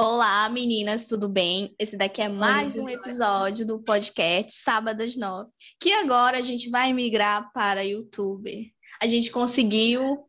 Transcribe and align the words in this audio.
Olá, 0.00 0.48
meninas, 0.48 1.08
tudo 1.08 1.28
bem? 1.28 1.74
Esse 1.76 1.96
daqui 1.96 2.22
é 2.22 2.28
mais 2.28 2.76
um 2.76 2.88
episódio 2.88 3.66
do 3.66 3.80
podcast 3.80 4.52
Sábado 4.52 5.02
às 5.02 5.16
Nove, 5.16 5.50
que 5.80 5.92
agora 5.92 6.38
a 6.38 6.40
gente 6.40 6.70
vai 6.70 6.92
migrar 6.92 7.50
para 7.52 7.84
YouTube. 7.84 8.72
A 9.02 9.08
gente 9.08 9.28
conseguiu, 9.28 10.24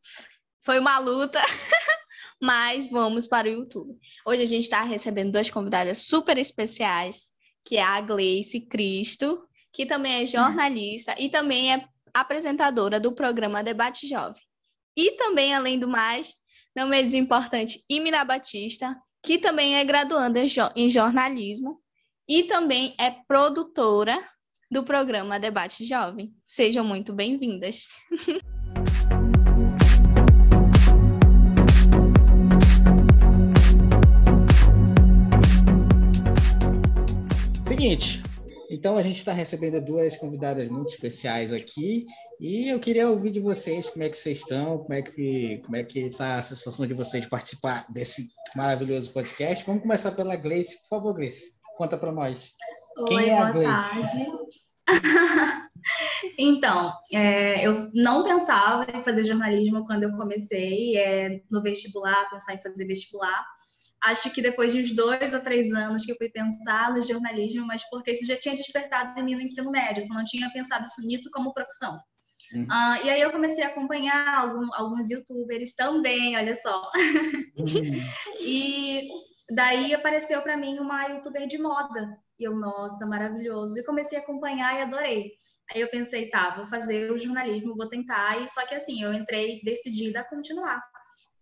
foi 0.65 0.79
uma 0.79 0.97
luta, 0.97 1.39
mas 2.41 2.89
vamos 2.89 3.27
para 3.27 3.47
o 3.47 3.51
YouTube. 3.51 3.95
Hoje 4.25 4.41
a 4.41 4.45
gente 4.47 4.63
está 4.63 4.81
recebendo 4.81 5.33
duas 5.33 5.51
convidadas 5.51 5.99
super 5.99 6.39
especiais, 6.39 7.27
que 7.63 7.77
é 7.77 7.83
a 7.83 8.01
Gleice 8.01 8.61
Cristo, 8.61 9.47
que 9.71 9.85
também 9.85 10.23
é 10.23 10.25
jornalista 10.25 11.13
e 11.19 11.29
também 11.29 11.75
é 11.75 11.87
apresentadora 12.11 12.99
do 12.99 13.11
programa 13.11 13.63
Debate 13.63 14.07
Jovem. 14.07 14.41
E 14.97 15.11
também, 15.11 15.53
além 15.53 15.77
do 15.77 15.87
mais, 15.87 16.33
não 16.75 16.87
menos 16.87 17.13
importante, 17.13 17.83
Imina 17.87 18.25
Batista, 18.25 18.99
que 19.21 19.37
também 19.37 19.77
é 19.77 19.83
graduanda 19.83 20.39
em 20.75 20.89
jornalismo 20.89 21.79
e 22.27 22.43
também 22.43 22.95
é 22.99 23.11
produtora 23.27 24.17
do 24.71 24.83
programa 24.83 25.39
Debate 25.39 25.83
Jovem. 25.83 26.33
Sejam 26.45 26.83
muito 26.85 27.11
bem-vindas. 27.11 27.87
Seguinte, 37.67 38.21
então 38.69 38.97
a 38.97 39.03
gente 39.03 39.17
está 39.19 39.31
recebendo 39.31 39.79
duas 39.83 40.17
convidadas 40.17 40.69
muito 40.69 40.89
especiais 40.89 41.53
aqui 41.53 42.05
e 42.39 42.69
eu 42.69 42.79
queria 42.79 43.09
ouvir 43.09 43.31
de 43.31 43.39
vocês 43.41 43.89
como 43.89 44.03
é 44.03 44.09
que 44.09 44.15
vocês 44.15 44.39
estão, 44.39 44.77
como 44.77 44.93
é 44.93 45.01
que 45.01 45.57
como 45.65 45.75
é 45.75 45.83
que 45.83 45.99
está 45.99 46.37
a 46.37 46.43
sensação 46.43 46.87
de 46.87 46.93
vocês 46.93 47.25
participar 47.25 47.85
desse 47.89 48.27
maravilhoso 48.55 49.11
podcast. 49.11 49.65
Vamos 49.65 49.81
começar 49.81 50.11
pela 50.11 50.37
Gleice, 50.37 50.79
por 50.83 50.97
favor, 50.97 51.13
Gleice, 51.15 51.59
conta 51.75 51.97
para 51.97 52.13
nós. 52.13 52.53
Oi, 52.97 53.07
Quem 53.09 53.29
é 53.29 53.37
a 53.37 53.51
Gleice? 53.51 53.71
tarde. 53.71 54.31
então, 56.39 56.93
é, 57.13 57.67
eu 57.67 57.91
não 57.93 58.23
pensava 58.23 58.89
em 58.89 59.03
fazer 59.03 59.25
jornalismo 59.25 59.85
quando 59.85 60.03
eu 60.03 60.11
comecei 60.15 60.97
é, 60.97 61.41
no 61.51 61.61
vestibular, 61.61 62.29
pensar 62.29 62.53
em 62.53 62.61
fazer 62.61 62.85
vestibular. 62.85 63.45
Acho 64.01 64.29
que 64.31 64.41
depois 64.41 64.71
de 64.71 64.81
uns 64.81 64.95
dois 64.95 65.33
ou 65.33 65.41
três 65.41 65.73
anos 65.73 66.05
que 66.05 66.13
eu 66.13 66.17
fui 66.17 66.29
pensar 66.29 66.93
no 66.93 67.01
jornalismo, 67.01 67.67
mas 67.67 67.83
porque 67.89 68.11
isso 68.11 68.25
já 68.25 68.37
tinha 68.37 68.55
despertado 68.55 69.19
em 69.19 69.23
mim 69.25 69.35
no 69.35 69.41
ensino 69.41 69.69
médio, 69.69 70.01
eu 70.01 70.15
não 70.15 70.23
tinha 70.23 70.49
pensado 70.53 70.85
nisso 71.05 71.29
como 71.33 71.53
profissão. 71.53 71.99
Uhum. 72.53 72.63
Uh, 72.63 73.05
e 73.05 73.09
aí 73.09 73.21
eu 73.21 73.31
comecei 73.31 73.63
a 73.63 73.67
acompanhar 73.67 74.39
algum, 74.39 74.67
alguns 74.73 75.09
youtubers 75.09 75.73
também, 75.75 76.35
olha 76.35 76.55
só. 76.55 76.89
Uhum. 77.55 77.65
e 78.41 79.07
daí 79.51 79.93
apareceu 79.93 80.41
para 80.41 80.57
mim 80.57 80.79
uma 80.79 81.07
youtuber 81.07 81.47
de 81.47 81.57
moda. 81.59 82.17
E 82.39 82.43
eu, 82.43 82.55
nossa, 82.55 83.05
maravilhoso. 83.05 83.77
E 83.77 83.83
comecei 83.83 84.17
a 84.17 84.21
acompanhar 84.21 84.75
e 84.75 84.81
adorei. 84.81 85.33
Aí 85.71 85.81
eu 85.81 85.89
pensei, 85.89 86.29
tá, 86.29 86.55
vou 86.55 86.65
fazer 86.65 87.11
o 87.11 87.17
jornalismo, 87.17 87.75
vou 87.75 87.89
tentar. 87.89 88.41
E 88.41 88.47
só 88.47 88.65
que 88.65 88.73
assim, 88.73 89.03
eu 89.03 89.13
entrei 89.13 89.61
decidida 89.63 90.21
a 90.21 90.23
continuar. 90.23 90.81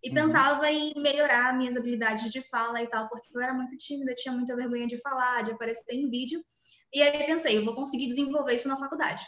E 0.02 0.10
uhum. 0.10 0.14
pensava 0.14 0.70
em 0.70 0.92
melhorar 0.96 1.56
minhas 1.56 1.76
habilidades 1.76 2.30
de 2.30 2.42
fala 2.48 2.82
e 2.82 2.88
tal, 2.88 3.08
porque 3.08 3.28
eu 3.34 3.40
era 3.40 3.54
muito 3.54 3.76
tímida, 3.78 4.14
tinha 4.14 4.34
muita 4.34 4.54
vergonha 4.54 4.86
de 4.86 5.00
falar, 5.00 5.42
de 5.42 5.52
aparecer 5.52 5.94
em 5.94 6.10
vídeo. 6.10 6.40
E 6.92 7.02
aí 7.02 7.20
eu 7.20 7.26
pensei, 7.26 7.56
eu 7.56 7.64
vou 7.64 7.74
conseguir 7.74 8.06
desenvolver 8.08 8.54
isso 8.54 8.68
na 8.68 8.76
faculdade 8.76 9.22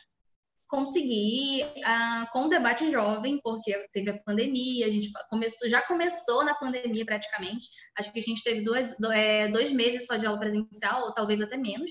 consegui 0.70 1.64
uh, 1.64 2.30
com 2.32 2.44
o 2.44 2.48
debate 2.48 2.90
jovem, 2.90 3.40
porque 3.42 3.72
teve 3.92 4.10
a 4.10 4.22
pandemia, 4.22 4.86
a 4.86 4.90
gente 4.90 5.10
começou, 5.28 5.68
já 5.68 5.82
começou 5.82 6.44
na 6.44 6.54
pandemia 6.54 7.04
praticamente, 7.04 7.68
acho 7.98 8.12
que 8.12 8.20
a 8.20 8.22
gente 8.22 8.42
teve 8.42 8.62
dois, 8.62 8.94
é, 9.12 9.48
dois 9.48 9.72
meses 9.72 10.06
só 10.06 10.16
de 10.16 10.26
aula 10.26 10.38
presencial, 10.38 11.02
ou 11.02 11.12
talvez 11.12 11.40
até 11.40 11.56
menos, 11.56 11.90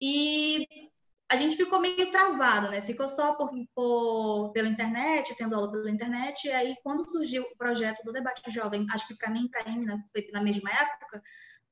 e 0.00 0.66
a 1.30 1.36
gente 1.36 1.56
ficou 1.56 1.80
meio 1.80 2.10
travado, 2.10 2.70
né? 2.70 2.80
Ficou 2.80 3.08
só 3.08 3.34
por, 3.34 3.50
por, 3.74 4.52
pela 4.52 4.68
internet, 4.68 5.34
tendo 5.36 5.54
aula 5.54 5.70
pela 5.70 5.90
internet, 5.90 6.46
e 6.46 6.52
aí 6.52 6.74
quando 6.82 7.08
surgiu 7.08 7.42
o 7.42 7.56
projeto 7.58 8.02
do 8.02 8.12
debate 8.12 8.48
jovem, 8.50 8.86
acho 8.92 9.08
que 9.08 9.16
para 9.16 9.30
mim, 9.30 9.48
para 9.48 9.68
a 9.68 9.72
Emina, 9.72 10.02
foi 10.10 10.26
na 10.32 10.42
mesma 10.42 10.70
época, 10.70 11.22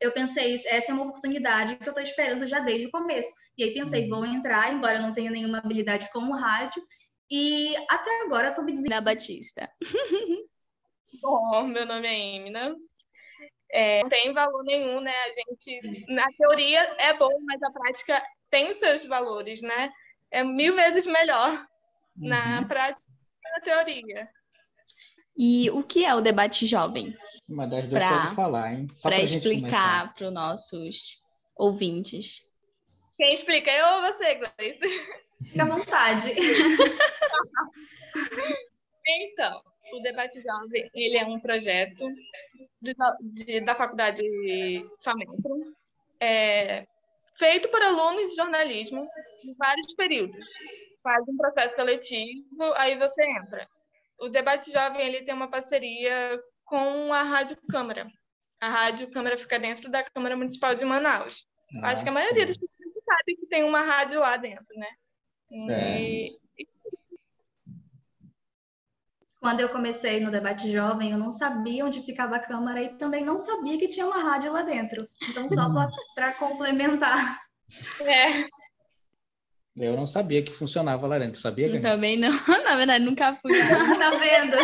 eu 0.01 0.13
pensei, 0.13 0.55
essa 0.55 0.93
é 0.93 0.95
uma 0.95 1.05
oportunidade 1.05 1.77
que 1.77 1.85
eu 1.85 1.91
estou 1.91 2.03
esperando 2.03 2.47
já 2.47 2.61
desde 2.61 2.89
o 2.89 2.91
começo. 2.91 3.35
E 3.57 3.65
aí 3.65 3.75
pensei, 3.75 4.05
uhum. 4.05 4.09
vou 4.09 4.27
entrar, 4.27 4.73
embora 4.73 4.99
eu 4.99 5.03
não 5.03 5.13
tenha 5.13 5.31
nenhuma 5.31 5.59
habilidade 5.59 6.11
como 6.13 6.37
rádio, 6.37 6.83
e 7.31 7.75
até 7.89 8.23
agora 8.23 8.49
estou 8.49 8.65
me 8.65 8.73
dizendo. 8.73 8.91
Da 8.91 9.01
Batista. 9.01 9.71
Bom, 11.23 11.65
meu 11.65 11.87
nome 11.87 12.07
é 12.07 12.37
Emina. 12.37 12.75
É, 13.71 14.03
não 14.03 14.09
tem 14.09 14.33
valor 14.33 14.63
nenhum, 14.65 15.01
né? 15.01 15.13
A 15.13 15.33
gente, 15.33 16.07
na 16.13 16.27
teoria 16.39 16.81
é 16.99 17.13
bom, 17.13 17.33
mas 17.45 17.61
a 17.63 17.71
prática 17.73 18.23
tem 18.51 18.71
os 18.71 18.77
seus 18.77 19.05
valores, 19.05 19.63
né? 19.63 19.93
É 20.31 20.45
mil 20.45 20.77
vezes 20.77 21.07
melhor 21.07 21.67
na 22.17 22.61
uhum. 22.61 22.69
prática 22.69 23.11
que 23.43 23.51
na 23.51 23.61
teoria. 23.61 24.29
E 25.37 25.69
o 25.71 25.83
que 25.83 26.05
é 26.05 26.15
o 26.15 26.21
debate 26.21 26.65
jovem? 26.67 27.17
Uma 27.49 27.67
das 27.67 27.89
duas 27.89 28.03
pra, 28.03 28.23
pode 28.23 28.35
falar, 28.37 28.73
hein? 28.73 28.87
Para 29.03 29.21
explicar 29.21 30.15
para 30.15 30.29
os 30.29 30.33
nossos 30.33 31.21
ouvintes. 31.57 32.45
Quem 33.17 33.35
explica? 33.35 33.71
Eu 33.71 33.97
ou 33.97 34.03
você, 34.03 34.35
Gleice? 34.35 34.89
Fica 35.43 35.63
à 35.63 35.67
vontade. 35.67 36.33
então, 39.07 39.61
o 39.93 40.01
Debate 40.01 40.41
Jovem 40.41 40.89
ele 40.95 41.19
é 41.19 41.25
um 41.25 41.41
projeto 41.41 42.07
de, 42.81 42.95
de, 43.21 43.61
da 43.61 43.75
Faculdade 43.75 44.23
FAMETRO, 45.03 45.75
é, 46.21 46.87
feito 47.37 47.69
por 47.69 47.83
alunos 47.83 48.31
de 48.31 48.37
jornalismo 48.37 49.05
em 49.45 49.55
vários 49.55 49.95
períodos. 49.95 50.45
Faz 51.03 51.25
um 51.29 51.37
processo 51.37 51.75
seletivo, 51.75 52.73
aí 52.77 52.97
você 52.97 53.23
entra 53.23 53.69
o 54.25 54.29
Debate 54.29 54.73
Jovem 54.73 55.07
ele 55.07 55.25
tem 55.25 55.35
uma 55.35 55.49
parceria 55.49 56.41
com 56.65 57.13
a 57.13 57.23
Rádio 57.23 57.57
Câmara. 57.69 58.11
A 58.61 58.69
Rádio 58.69 59.11
Câmara 59.11 59.37
fica 59.37 59.59
dentro 59.59 59.91
da 59.91 60.03
Câmara 60.03 60.37
Municipal 60.37 60.75
de 60.75 60.85
Manaus. 60.85 61.47
Ah, 61.83 61.91
Acho 61.91 62.03
que 62.03 62.09
a 62.09 62.13
maioria 62.13 62.47
das 62.47 62.57
pessoas 62.57 63.05
sabe 63.05 63.37
que 63.37 63.47
tem 63.47 63.63
uma 63.65 63.83
rádio 63.83 64.21
lá 64.21 64.37
dentro, 64.37 64.75
né? 64.77 64.89
E... 65.51 65.71
É. 65.71 66.45
Quando 69.41 69.61
eu 69.61 69.69
comecei 69.69 70.21
no 70.21 70.31
debate 70.31 70.73
jovem, 70.73 71.11
eu 71.11 71.19
não 71.19 71.31
sabia 71.31 71.85
onde 71.85 72.01
ficava 72.01 72.37
a 72.37 72.41
Câmara 72.41 72.83
e 72.83 72.97
também 72.97 73.23
não 73.23 73.39
sabia 73.39 73.79
que 73.79 73.89
tinha 73.89 74.07
uma 74.07 74.23
rádio 74.23 74.51
lá 74.51 74.63
dentro. 74.63 75.07
Então, 75.29 75.51
só 75.51 75.69
para 76.15 76.33
complementar. 76.33 77.45
É. 78.01 78.47
Eu 79.77 79.97
não 79.97 80.07
sabia 80.07 80.43
que 80.43 80.53
funcionava 80.53 81.07
lá 81.07 81.19
dentro, 81.19 81.41
sabia? 81.41 81.67
Eu 81.67 81.83
também 81.83 82.17
não, 82.17 82.31
na 82.63 82.77
verdade, 82.77 83.05
nunca 83.05 83.35
fui. 83.35 83.53
tá 83.99 84.11
vendo? 84.11 84.57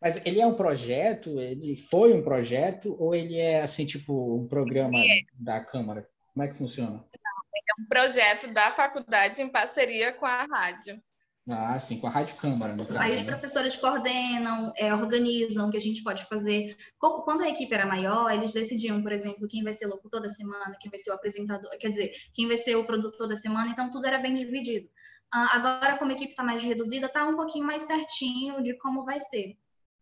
Mas 0.00 0.24
ele 0.24 0.40
é 0.40 0.46
um 0.46 0.54
projeto, 0.54 1.38
ele 1.38 1.76
foi 1.90 2.14
um 2.14 2.22
projeto, 2.22 2.96
ou 2.98 3.14
ele 3.14 3.36
é 3.36 3.62
assim, 3.62 3.84
tipo, 3.84 4.36
um 4.36 4.46
programa 4.46 4.98
é. 4.98 5.20
da 5.34 5.60
Câmara? 5.60 6.08
Como 6.32 6.44
é 6.44 6.48
que 6.48 6.56
funciona? 6.56 6.92
Não, 6.92 6.98
é 7.02 7.82
um 7.82 7.86
projeto 7.86 8.48
da 8.52 8.70
faculdade 8.70 9.42
em 9.42 9.48
parceria 9.48 10.12
com 10.12 10.24
a 10.24 10.44
rádio. 10.44 11.02
Ah, 11.50 11.80
sim, 11.80 11.98
com 11.98 12.06
a 12.06 12.10
Rádio 12.10 12.36
Câmara, 12.36 12.76
no 12.76 12.84
caso. 12.84 13.00
Aí 13.00 13.14
os 13.14 13.22
né? 13.22 13.26
professores 13.26 13.74
coordenam, 13.76 14.70
é, 14.76 14.94
organizam 14.94 15.68
o 15.68 15.70
que 15.70 15.78
a 15.78 15.80
gente 15.80 16.02
pode 16.02 16.24
fazer. 16.26 16.76
Quando 16.98 17.42
a 17.42 17.48
equipe 17.48 17.72
era 17.72 17.86
maior, 17.86 18.30
eles 18.30 18.52
decidiam, 18.52 19.02
por 19.02 19.12
exemplo, 19.12 19.48
quem 19.48 19.62
vai 19.62 19.72
ser 19.72 19.86
o 19.86 19.90
locutor 19.90 20.20
da 20.20 20.28
semana, 20.28 20.76
quem 20.78 20.90
vai 20.90 20.98
ser 20.98 21.10
o 21.10 21.14
apresentador, 21.14 21.70
quer 21.78 21.88
dizer, 21.88 22.12
quem 22.34 22.46
vai 22.46 22.56
ser 22.56 22.76
o 22.76 22.84
produtor 22.84 23.26
da 23.26 23.36
semana, 23.36 23.70
então 23.70 23.90
tudo 23.90 24.06
era 24.06 24.18
bem 24.18 24.34
dividido. 24.34 24.86
Uh, 25.34 25.48
agora, 25.52 25.96
como 25.98 26.10
a 26.10 26.14
equipe 26.14 26.30
está 26.30 26.42
mais 26.42 26.62
reduzida, 26.62 27.06
está 27.06 27.26
um 27.26 27.36
pouquinho 27.36 27.66
mais 27.66 27.82
certinho 27.82 28.62
de 28.62 28.76
como 28.78 29.04
vai 29.04 29.18
ser 29.18 29.56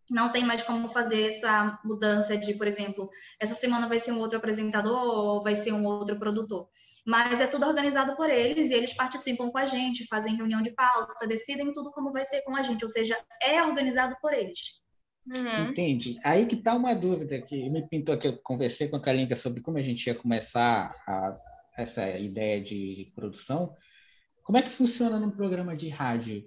não 0.08 0.30
tem 0.30 0.44
mais 0.44 0.62
como 0.62 0.88
fazer 0.88 1.28
essa 1.28 1.78
mudança 1.84 2.36
de, 2.36 2.54
por 2.54 2.66
exemplo, 2.66 3.10
essa 3.40 3.54
semana 3.54 3.88
vai 3.88 3.98
ser 3.98 4.12
um 4.12 4.20
outro 4.20 4.38
apresentador 4.38 4.96
ou 4.96 5.42
vai 5.42 5.54
ser 5.54 5.72
um 5.72 5.84
outro 5.84 6.16
produtor. 6.16 6.68
Mas 7.06 7.40
é 7.40 7.46
tudo 7.46 7.66
organizado 7.66 8.16
por 8.16 8.28
eles 8.28 8.70
e 8.70 8.74
eles 8.74 8.92
participam 8.92 9.48
com 9.48 9.58
a 9.58 9.64
gente, 9.64 10.06
fazem 10.08 10.34
reunião 10.34 10.60
de 10.60 10.72
pauta, 10.72 11.26
decidem 11.26 11.72
tudo 11.72 11.92
como 11.92 12.10
vai 12.10 12.24
ser 12.24 12.42
com 12.42 12.56
a 12.56 12.62
gente, 12.62 12.84
ou 12.84 12.90
seja, 12.90 13.16
é 13.40 13.62
organizado 13.62 14.16
por 14.20 14.32
eles. 14.32 14.80
Uhum. 15.26 15.70
Entendi. 15.70 16.18
Aí 16.24 16.46
que 16.46 16.56
tá 16.56 16.74
uma 16.74 16.94
dúvida 16.94 17.40
que 17.40 17.70
me 17.70 17.86
pintou 17.88 18.14
aqui, 18.14 18.26
eu 18.26 18.36
conversei 18.38 18.88
com 18.88 18.96
a 18.96 19.00
Kalinka 19.00 19.36
sobre 19.36 19.62
como 19.62 19.78
a 19.78 19.82
gente 19.82 20.04
ia 20.06 20.14
começar 20.14 20.94
a, 21.06 21.32
essa 21.76 22.10
ideia 22.18 22.60
de, 22.60 22.96
de 22.96 23.04
produção. 23.14 23.72
Como 24.42 24.58
é 24.58 24.62
que 24.62 24.70
funciona 24.70 25.18
num 25.18 25.30
programa 25.30 25.76
de 25.76 25.88
rádio? 25.88 26.44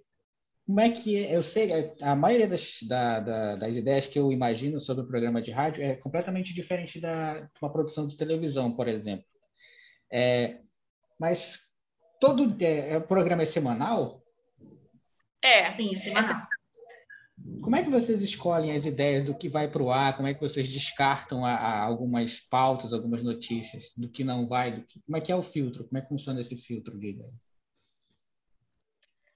Como 0.66 0.80
é 0.80 0.90
que 0.90 1.18
é? 1.18 1.36
Eu 1.36 1.42
sei, 1.42 1.94
a 2.02 2.16
maioria 2.16 2.48
das, 2.48 2.80
da, 2.84 3.20
da, 3.20 3.56
das 3.56 3.76
ideias 3.76 4.08
que 4.08 4.20
eu 4.20 4.32
imagino 4.32 4.80
sobre 4.80 5.04
o 5.04 5.08
programa 5.08 5.42
de 5.42 5.52
rádio 5.52 5.84
é 5.84 5.96
completamente 5.96 6.54
diferente 6.54 7.00
da 7.00 7.40
de 7.40 7.50
uma 7.62 7.72
produção 7.72 8.08
de 8.08 8.16
televisão, 8.18 8.72
por 8.74 8.88
exemplo. 8.88 9.26
É, 10.12 10.60
mas 11.20 11.60
todo 12.20 12.56
é, 12.64 12.94
é, 12.94 12.98
o 12.98 13.08
programa 13.08 13.44
é 13.44 13.46
semanal? 13.46 14.24
É, 15.42 15.72
sim, 15.72 15.96
é 15.96 15.98
semanal. 15.98 16.48
Como 17.62 17.76
é 17.76 17.84
que 17.84 17.90
vocês 17.90 18.22
escolhem 18.22 18.72
as 18.72 18.86
ideias 18.86 19.26
do 19.26 19.36
que 19.36 19.48
vai 19.48 19.68
para 19.70 19.84
o 19.84 19.92
ar? 19.92 20.16
Como 20.16 20.28
é 20.28 20.34
que 20.34 20.42
vocês 20.42 20.68
descartam 20.68 21.46
a, 21.46 21.54
a 21.54 21.84
algumas 21.84 22.40
pautas, 22.40 22.92
algumas 22.92 23.24
notícias, 23.24 23.92
do 23.96 24.10
que 24.10 24.24
não 24.24 24.48
vai? 24.48 24.72
Do 24.72 24.82
que... 24.86 25.00
Como 25.02 25.18
é 25.18 25.22
que 25.22 25.32
é 25.32 25.36
o 25.36 25.44
filtro? 25.44 25.86
Como 25.86 25.98
é 25.98 26.02
que 26.02 26.10
funciona 26.10 26.42
esse 26.42 26.56
filtro 26.56 26.98
de 26.98 27.10
ideias? 27.10 27.50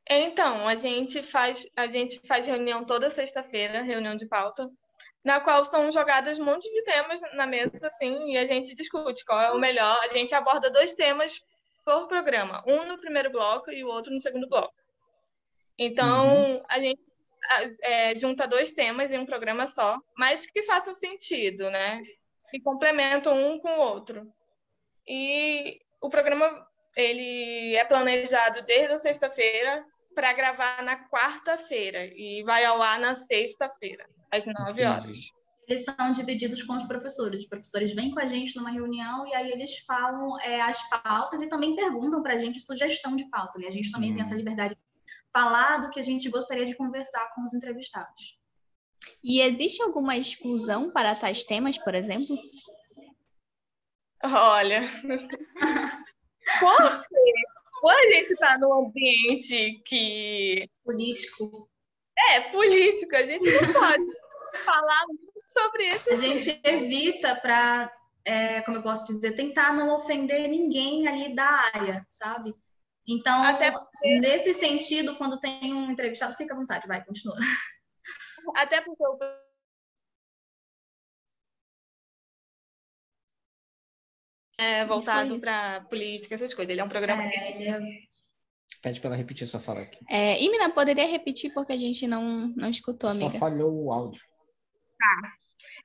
Então, 0.10 0.68
a 0.68 0.75
gente 0.75 1.24
faz 1.24 1.66
a 1.75 1.88
gente 1.88 2.20
faz 2.28 2.46
reunião 2.46 2.84
toda 2.84 3.10
sexta-feira, 3.10 3.81
reunião 3.81 4.16
de 4.16 4.25
pauta, 4.25 4.70
na 5.24 5.40
qual 5.40 5.64
são 5.64 5.92
jogadas 5.92 6.38
um 6.38 6.46
monte 6.46 6.72
de 6.72 6.84
temas 6.84 7.22
na 7.34 7.48
mesa, 7.48 7.80
assim, 7.84 8.34
e 8.34 8.38
a 8.38 8.46
gente 8.46 8.75
discute 8.75 9.24
qual 9.24 9.40
é 9.40 9.52
o 9.52 9.60
melhor. 9.60 9.98
A 10.04 10.14
gente 10.14 10.36
aborda 10.36 10.70
dois 10.70 10.94
temas 10.94 11.42
por 11.86 12.08
programa, 12.08 12.64
um 12.68 12.86
no 12.86 13.00
primeiro 13.00 13.30
bloco 13.30 13.72
e 13.72 13.84
o 13.84 13.88
outro 13.88 14.14
no 14.14 14.20
segundo 14.20 14.48
bloco. 14.50 14.74
Então, 15.78 16.56
uhum. 16.56 16.64
a 16.70 16.80
gente 16.80 17.02
é, 17.81 18.16
junta 18.16 18.48
dois 18.48 18.74
temas 18.74 19.12
em 19.12 19.18
um 19.18 19.25
programa 19.25 19.66
só, 19.68 19.98
mas 20.18 20.46
que 20.46 20.64
façam 20.64 20.94
sentido, 20.94 21.70
né? 21.70 22.02
Que 22.52 22.60
complementam 22.62 23.38
um 23.38 23.60
com 23.60 23.70
o 23.70 23.81
outro. 23.81 24.31
E 25.08 25.80
o 26.02 26.10
programa 26.10 26.68
ele 26.96 27.75
é 27.75 27.84
planejado 27.84 28.62
desde 28.64 28.94
a 28.94 28.98
sexta-feira 28.98 29.86
para 30.13 30.33
gravar 30.33 30.83
na 30.83 30.98
quarta-feira 31.10 32.06
e 32.06 32.44
vai 32.44 32.63
ao 32.65 32.81
ar 32.81 33.00
na 33.00 33.15
sexta-feira, 33.15 34.07
às 34.31 34.45
nove 34.45 34.83
horas. 34.83 35.19
Eles 35.68 35.86
são 35.86 36.12
divididos 36.12 36.62
com 36.63 36.75
os 36.75 36.83
professores. 36.83 37.39
Os 37.39 37.48
professores 37.48 37.94
vêm 37.94 38.12
com 38.12 38.19
a 38.19 38.25
gente 38.25 38.56
numa 38.57 38.71
reunião 38.71 39.25
e 39.25 39.33
aí 39.33 39.51
eles 39.51 39.80
falam 39.80 40.39
é, 40.42 40.62
as 40.62 40.77
pautas 40.89 41.42
e 41.42 41.50
também 41.50 41.75
perguntam 41.75 42.21
para 42.21 42.33
a 42.33 42.38
gente 42.38 42.60
sugestão 42.60 43.15
de 43.15 43.30
pauta. 43.30 43.57
Né? 43.60 43.68
A 43.68 43.71
gente 43.71 43.92
também 43.92 44.12
tem 44.12 44.21
essa 44.21 44.36
liberdade 44.36 44.75
de 44.75 44.81
falar 45.31 45.77
do 45.77 45.89
que 45.89 46.00
a 46.00 46.04
gente 46.04 46.30
gostaria 46.30 46.65
de 46.65 46.75
conversar 46.75 47.33
com 47.33 47.44
os 47.44 47.54
entrevistados. 47.54 48.38
E 49.24 49.42
existe 49.42 49.81
alguma 49.81 50.18
exclusão 50.18 50.92
para 50.92 51.15
tais 51.15 51.44
temas, 51.44 51.77
por 51.77 51.95
exemplo? 51.95 52.38
Olha, 54.24 54.81
você 56.62 57.07
quando 57.83 57.97
a 57.97 58.13
gente 58.13 58.31
está 58.31 58.57
num 58.57 58.85
ambiente 58.88 59.83
que. 59.85 60.69
Político. 60.85 61.69
É, 62.30 62.39
político, 62.39 63.13
a 63.13 63.24
gente 63.24 63.44
não 63.44 63.74
pode 63.74 64.06
falar 64.63 65.03
sobre 65.50 65.89
isso. 65.89 66.09
A 66.09 66.15
gente 66.15 66.62
evita 66.63 67.35
para, 67.41 67.94
é, 68.24 68.62
como 68.62 68.77
eu 68.77 68.83
posso 68.83 69.03
dizer, 69.03 69.33
tentar 69.33 69.74
não 69.74 69.94
ofender 69.94 70.47
ninguém 70.47 71.09
ali 71.09 71.35
da 71.35 71.44
área, 71.74 72.06
sabe? 72.07 72.56
Então, 73.06 73.41
porque... 73.59 74.19
nesse 74.19 74.53
sentido, 74.53 75.18
quando 75.18 75.41
tem 75.41 75.74
um 75.74 75.91
entrevistado, 75.91 76.36
fica 76.36 76.53
à 76.53 76.57
vontade, 76.57 76.88
vai, 76.88 77.03
continua. 77.03 77.36
Até 78.56 78.79
porque 78.79 79.06
o 79.06 79.18
é, 84.63 84.86
voltado 84.86 85.39
para 85.39 85.81
política, 85.81 86.36
essas 86.36 86.54
coisas. 86.54 86.71
Ele 86.71 86.81
é 86.81 86.83
um 86.83 86.89
programa. 86.89 87.24
É, 87.24 87.69
é... 87.69 87.80
Pede 88.81 89.00
para 89.00 89.10
ela 89.10 89.18
repetir 89.18 89.45
a 89.45 89.48
sua 89.48 89.60
fala 89.60 89.81
aqui. 89.81 90.00
É, 90.10 90.42
Imina, 90.44 90.69
poderia 90.71 91.07
repetir 91.07 91.54
porque 91.54 91.74
a 91.74 91.77
gente 91.77 92.07
não, 92.07 92.48
não 92.56 92.69
escutou, 92.69 93.10
amiga. 93.10 93.31
Só 93.31 93.38
falhou 93.38 93.74
o 93.74 93.92
áudio. 93.92 94.21
Tá. 94.98 95.33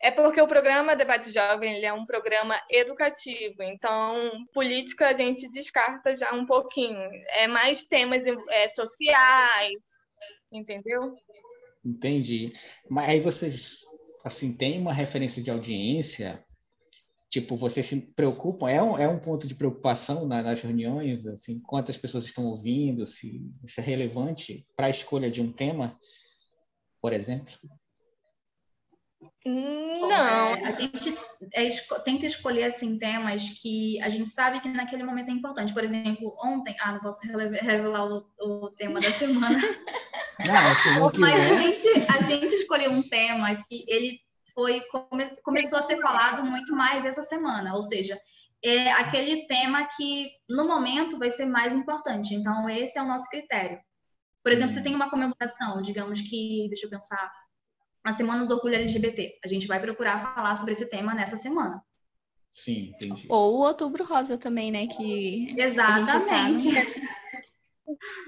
É 0.01 0.11
porque 0.11 0.41
o 0.41 0.47
programa 0.47 0.95
Debate 0.95 1.33
Jovem 1.33 1.77
ele 1.77 1.87
é 1.87 1.93
um 1.93 2.07
programa 2.07 2.61
educativo, 2.71 3.63
então 3.63 4.31
política 4.53 5.09
a 5.09 5.17
gente 5.17 5.51
descarta 5.51 6.17
já 6.17 6.33
um 6.33 6.47
pouquinho. 6.47 7.11
É 7.31 7.49
mais 7.49 7.85
temas 7.85 8.25
é, 8.27 8.69
sociais, 8.69 9.81
entendeu? 10.53 11.17
Entendi. 11.85 12.53
Mas 12.89 13.09
aí 13.09 13.21
vocês 13.21 13.81
assim 14.25 14.55
têm 14.55 14.81
uma 14.81 14.93
referência 14.93 15.43
de 15.43 15.51
audiência 15.51 16.45
tipo, 17.29 17.57
vocês 17.57 17.87
se 17.87 18.01
preocupam? 18.01 18.69
É 18.69 18.83
um, 18.83 18.99
é 18.99 19.09
um 19.09 19.19
ponto 19.19 19.47
de 19.47 19.55
preocupação 19.55 20.27
na, 20.27 20.43
nas 20.43 20.61
reuniões, 20.61 21.27
assim, 21.27 21.61
quantas 21.61 21.97
pessoas 21.97 22.25
estão 22.25 22.47
ouvindo, 22.47 23.05
se 23.05 23.43
isso 23.63 23.81
é 23.81 23.83
relevante 23.83 24.67
para 24.77 24.87
a 24.87 24.91
escolha 24.91 25.31
de 25.31 25.41
um 25.41 25.53
tema, 25.53 25.99
por 27.01 27.13
exemplo? 27.13 27.53
Não. 29.45 30.11
É, 30.11 30.65
a 30.67 30.71
gente 30.73 31.17
é, 31.55 31.65
esco 31.67 31.99
tenta 32.01 32.27
escolher 32.27 32.65
assim 32.65 32.99
temas 32.99 33.51
que 33.61 34.01
a 34.03 34.09
gente 34.09 34.31
sabe 34.31 34.61
que 34.61 34.69
naquele 34.69 35.03
momento 35.03 35.31
é 35.31 35.33
importante. 35.33 35.73
Por 35.73 35.83
exemplo, 35.83 36.37
ontem, 36.43 36.77
ah, 36.81 36.93
não 36.93 37.01
posso 37.01 37.27
revelar 37.27 38.07
o, 38.07 38.27
o 38.41 38.71
tema 38.71 39.01
da 39.01 39.11
semana. 39.13 39.59
Não, 40.39 40.75
se 40.77 41.01
não 41.01 41.11
Mas 41.19 41.51
a 41.51 41.55
gente, 41.55 41.89
a 42.09 42.23
gente 42.23 42.55
escolheu 42.55 42.93
um 42.93 43.03
tema 43.03 43.57
que 43.57 43.85
ele 43.89 44.21
foi 44.59 44.81
come, 44.91 45.31
começou 45.45 45.79
a 45.79 45.83
ser 45.83 45.99
falado 45.99 46.45
muito 46.45 46.75
mais 46.75 47.07
essa 47.07 47.23
semana, 47.23 47.77
ou 47.77 47.83
seja, 47.85 48.21
é 48.61 48.91
aquele 48.91 49.47
tema 49.47 49.87
que 49.97 50.33
no 50.49 50.67
momento 50.67 51.17
vai 51.17 51.31
ser 51.31 51.47
mais 51.47 51.77
importante. 51.77 52.35
Então 52.35 52.69
esse 52.69 52.99
é 52.99 53.03
o 53.03 53.07
nosso 53.07 53.31
critério. 53.31 53.79
Por 54.43 54.51
exemplo, 54.51 54.73
se 54.73 54.83
tem 54.83 54.97
uma 54.97 55.09
comemoração, 55.09 55.81
digamos 55.81 56.21
que, 56.23 56.67
deixa 56.67 56.87
eu 56.87 56.91
pensar, 56.91 57.33
a 58.03 58.13
semana 58.13 58.47
do 58.47 58.55
orgulho 58.55 58.75
LGBT, 58.75 59.39
a 59.45 59.47
gente 59.47 59.69
vai 59.69 59.79
procurar 59.79 60.35
falar 60.35 60.57
sobre 60.57 60.73
esse 60.73 60.91
tema 60.91 61.15
nessa 61.15 61.37
semana. 61.37 61.81
Sim, 62.53 62.93
entendi. 62.97 63.29
Ou 63.29 63.59
o 63.59 63.65
Outubro 63.65 64.05
Rosa 64.05 64.37
também, 64.37 64.73
né? 64.73 64.89
Que 64.89 65.55
Exatamente. 65.57 66.75
Tá 66.75 67.09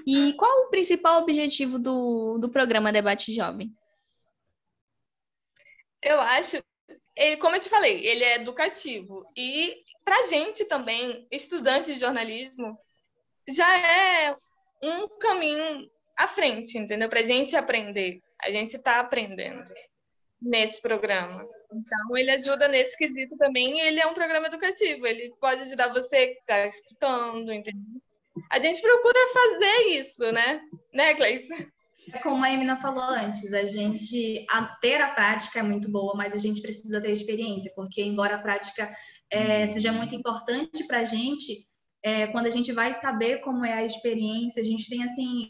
e 0.07 0.31
qual 0.33 0.67
o 0.67 0.69
principal 0.69 1.21
objetivo 1.21 1.77
do, 1.77 2.37
do 2.37 2.47
programa 2.47 2.93
Debate 2.93 3.33
Jovem? 3.33 3.75
Eu 6.01 6.19
acho, 6.19 6.63
como 7.39 7.55
eu 7.55 7.59
te 7.59 7.69
falei, 7.69 8.05
ele 8.05 8.23
é 8.23 8.35
educativo. 8.35 9.21
E 9.37 9.83
para 10.03 10.27
gente 10.27 10.65
também, 10.65 11.27
estudante 11.31 11.93
de 11.93 11.99
jornalismo, 11.99 12.77
já 13.47 13.77
é 13.77 14.35
um 14.81 15.07
caminho 15.19 15.89
à 16.17 16.27
frente, 16.27 16.77
entendeu? 16.77 17.09
Para 17.09 17.23
gente 17.23 17.55
aprender. 17.55 18.21
A 18.41 18.49
gente 18.49 18.75
está 18.75 18.99
aprendendo 18.99 19.63
nesse 20.41 20.81
programa. 20.81 21.47
Então, 21.71 22.17
ele 22.17 22.31
ajuda 22.31 22.67
nesse 22.67 22.97
quesito 22.97 23.37
também. 23.37 23.79
ele 23.79 23.99
é 23.99 24.07
um 24.07 24.13
programa 24.13 24.47
educativo. 24.47 25.05
Ele 25.05 25.33
pode 25.39 25.61
ajudar 25.61 25.93
você 25.93 26.27
que 26.27 26.39
está 26.39 26.65
escutando, 26.65 27.53
entendeu? 27.53 28.01
A 28.49 28.59
gente 28.59 28.81
procura 28.81 29.19
fazer 29.33 29.89
isso, 29.89 30.31
né? 30.31 30.61
Né, 30.93 31.13
Cleiton? 31.13 31.65
É 32.13 32.19
como 32.19 32.43
a 32.43 32.51
Emina 32.51 32.75
falou 32.75 33.03
antes, 33.03 33.53
a 33.53 33.63
gente 33.63 34.45
a 34.49 34.65
ter 34.81 34.99
a 35.01 35.13
prática 35.13 35.59
é 35.59 35.63
muito 35.63 35.89
boa, 35.89 36.15
mas 36.15 36.33
a 36.33 36.37
gente 36.37 36.61
precisa 36.61 36.99
ter 36.99 37.11
experiência, 37.11 37.71
porque 37.75 38.01
embora 38.01 38.35
a 38.35 38.41
prática 38.41 38.91
é, 39.29 39.67
seja 39.67 39.91
muito 39.91 40.15
importante 40.15 40.85
para 40.87 40.99
a 40.99 41.03
gente, 41.03 41.67
é, 42.03 42.27
quando 42.27 42.47
a 42.47 42.49
gente 42.49 42.71
vai 42.71 42.91
saber 42.93 43.39
como 43.41 43.65
é 43.65 43.73
a 43.73 43.85
experiência, 43.85 44.61
a 44.61 44.65
gente 44.65 44.89
tem 44.89 45.03
assim, 45.03 45.49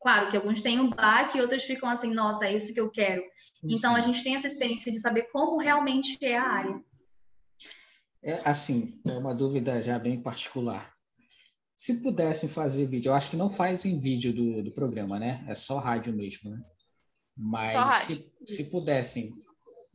claro 0.00 0.30
que 0.30 0.36
alguns 0.36 0.60
têm 0.60 0.78
um 0.78 0.90
baque 0.90 1.38
e 1.38 1.40
outros 1.40 1.64
ficam 1.64 1.88
assim, 1.88 2.12
nossa, 2.12 2.46
é 2.46 2.54
isso 2.54 2.74
que 2.74 2.80
eu 2.80 2.90
quero. 2.90 3.22
Então 3.64 3.96
a 3.96 4.00
gente 4.00 4.22
tem 4.22 4.34
essa 4.34 4.46
experiência 4.46 4.92
de 4.92 5.00
saber 5.00 5.28
como 5.32 5.58
realmente 5.58 6.18
é 6.22 6.36
a 6.36 6.44
área. 6.44 6.84
É 8.22 8.40
assim, 8.44 9.00
é 9.06 9.12
uma 9.12 9.34
dúvida 9.34 9.82
já 9.82 9.98
bem 9.98 10.20
particular. 10.20 10.97
Se 11.78 11.94
pudessem 11.94 12.48
fazer 12.48 12.86
vídeo, 12.86 13.10
eu 13.10 13.14
acho 13.14 13.30
que 13.30 13.36
não 13.36 13.48
fazem 13.48 14.00
vídeo 14.00 14.34
do, 14.34 14.64
do 14.64 14.72
programa, 14.72 15.16
né? 15.16 15.44
É 15.46 15.54
só 15.54 15.78
rádio 15.78 16.12
mesmo, 16.12 16.50
né? 16.50 16.60
Mas 17.36 18.02
se, 18.02 18.32
se 18.44 18.64
pudessem, 18.64 19.30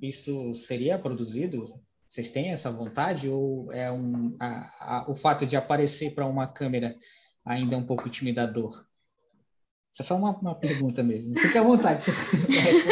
isso 0.01 0.53
seria 0.53 0.97
produzido? 0.97 1.77
Vocês 2.09 2.31
têm 2.31 2.51
essa 2.51 2.71
vontade 2.71 3.27
ou 3.27 3.69
é 3.73 3.91
um 3.91 4.33
a, 4.39 5.01
a, 5.01 5.11
o 5.11 5.15
fato 5.15 5.45
de 5.45 5.57
aparecer 5.57 6.15
para 6.15 6.25
uma 6.25 6.47
câmera 6.47 6.95
ainda 7.43 7.75
é 7.75 7.77
um 7.77 7.85
pouco 7.85 8.07
intimidador? 8.07 8.85
Isso 9.93 10.01
é 10.01 10.05
só 10.05 10.15
uma, 10.15 10.31
uma 10.31 10.55
pergunta 10.55 11.03
mesmo. 11.03 11.37
Fique 11.37 11.55
à 11.55 11.61
vontade. 11.61 12.09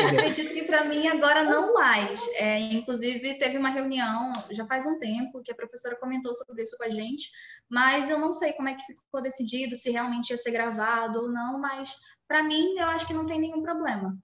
Acredito 0.07 0.53
que 0.53 0.65
para 0.65 0.83
mim 0.83 1.07
agora 1.07 1.43
não 1.43 1.73
mais. 1.73 2.21
É, 2.35 2.59
inclusive, 2.59 3.39
teve 3.39 3.57
uma 3.57 3.71
reunião 3.71 4.31
já 4.51 4.67
faz 4.67 4.85
um 4.85 4.99
tempo 4.99 5.41
que 5.41 5.51
a 5.51 5.55
professora 5.55 5.95
comentou 5.95 6.35
sobre 6.35 6.61
isso 6.61 6.77
com 6.77 6.83
a 6.83 6.91
gente, 6.91 7.31
mas 7.67 8.11
eu 8.11 8.19
não 8.19 8.31
sei 8.31 8.53
como 8.53 8.69
é 8.69 8.75
que 8.75 8.85
ficou 8.85 9.19
decidido, 9.19 9.75
se 9.75 9.89
realmente 9.89 10.29
ia 10.29 10.37
ser 10.37 10.51
gravado 10.51 11.21
ou 11.21 11.31
não, 11.31 11.59
mas 11.59 11.91
para 12.27 12.43
mim 12.43 12.77
eu 12.77 12.85
acho 12.85 13.07
que 13.07 13.15
não 13.15 13.25
tem 13.25 13.39
nenhum 13.39 13.63
problema. 13.63 14.15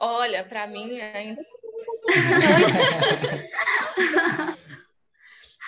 Olha, 0.00 0.42
para 0.42 0.66
mim 0.66 0.98
ainda. 0.98 1.44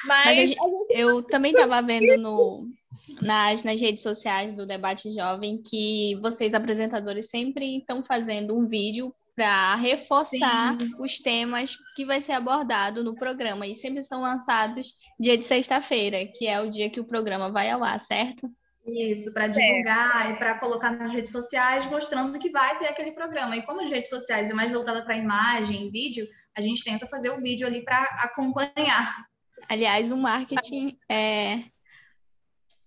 mas, 0.06 0.34
mas 0.34 0.54
eu 0.88 1.22
também 1.24 1.52
estava 1.52 1.82
vendo 1.82 2.16
no 2.16 2.77
nas, 3.20 3.62
nas 3.62 3.80
redes 3.80 4.02
sociais 4.02 4.54
do 4.54 4.66
Debate 4.66 5.12
Jovem 5.12 5.60
que 5.62 6.16
vocês, 6.22 6.54
apresentadores, 6.54 7.30
sempre 7.30 7.78
estão 7.78 8.02
fazendo 8.02 8.56
um 8.56 8.66
vídeo 8.66 9.14
para 9.34 9.76
reforçar 9.76 10.76
Sim. 10.80 10.90
os 10.98 11.20
temas 11.20 11.76
que 11.94 12.04
vai 12.04 12.20
ser 12.20 12.32
abordado 12.32 13.04
no 13.04 13.14
programa. 13.14 13.68
E 13.68 13.74
sempre 13.74 14.02
são 14.02 14.20
lançados 14.20 14.94
dia 15.18 15.38
de 15.38 15.44
sexta-feira, 15.44 16.26
que 16.26 16.46
é 16.46 16.60
o 16.60 16.68
dia 16.68 16.90
que 16.90 16.98
o 16.98 17.06
programa 17.06 17.50
vai 17.50 17.70
ao 17.70 17.84
ar, 17.84 18.00
certo? 18.00 18.50
Isso, 18.84 19.32
para 19.32 19.46
divulgar 19.46 20.30
é. 20.30 20.32
e 20.32 20.36
para 20.38 20.58
colocar 20.58 20.90
nas 20.90 21.12
redes 21.12 21.30
sociais, 21.30 21.86
mostrando 21.86 22.38
que 22.38 22.50
vai 22.50 22.78
ter 22.78 22.86
aquele 22.86 23.12
programa. 23.12 23.56
E 23.56 23.62
como 23.62 23.82
as 23.82 23.90
redes 23.90 24.08
sociais 24.08 24.50
é 24.50 24.54
mais 24.54 24.72
voltada 24.72 25.04
para 25.04 25.16
imagem, 25.16 25.90
vídeo, 25.90 26.26
a 26.56 26.60
gente 26.60 26.82
tenta 26.82 27.06
fazer 27.06 27.30
o 27.30 27.40
vídeo 27.40 27.66
ali 27.66 27.84
para 27.84 28.02
acompanhar. 28.22 29.24
Aliás, 29.68 30.10
o 30.10 30.16
marketing 30.16 30.96
é, 31.08 31.58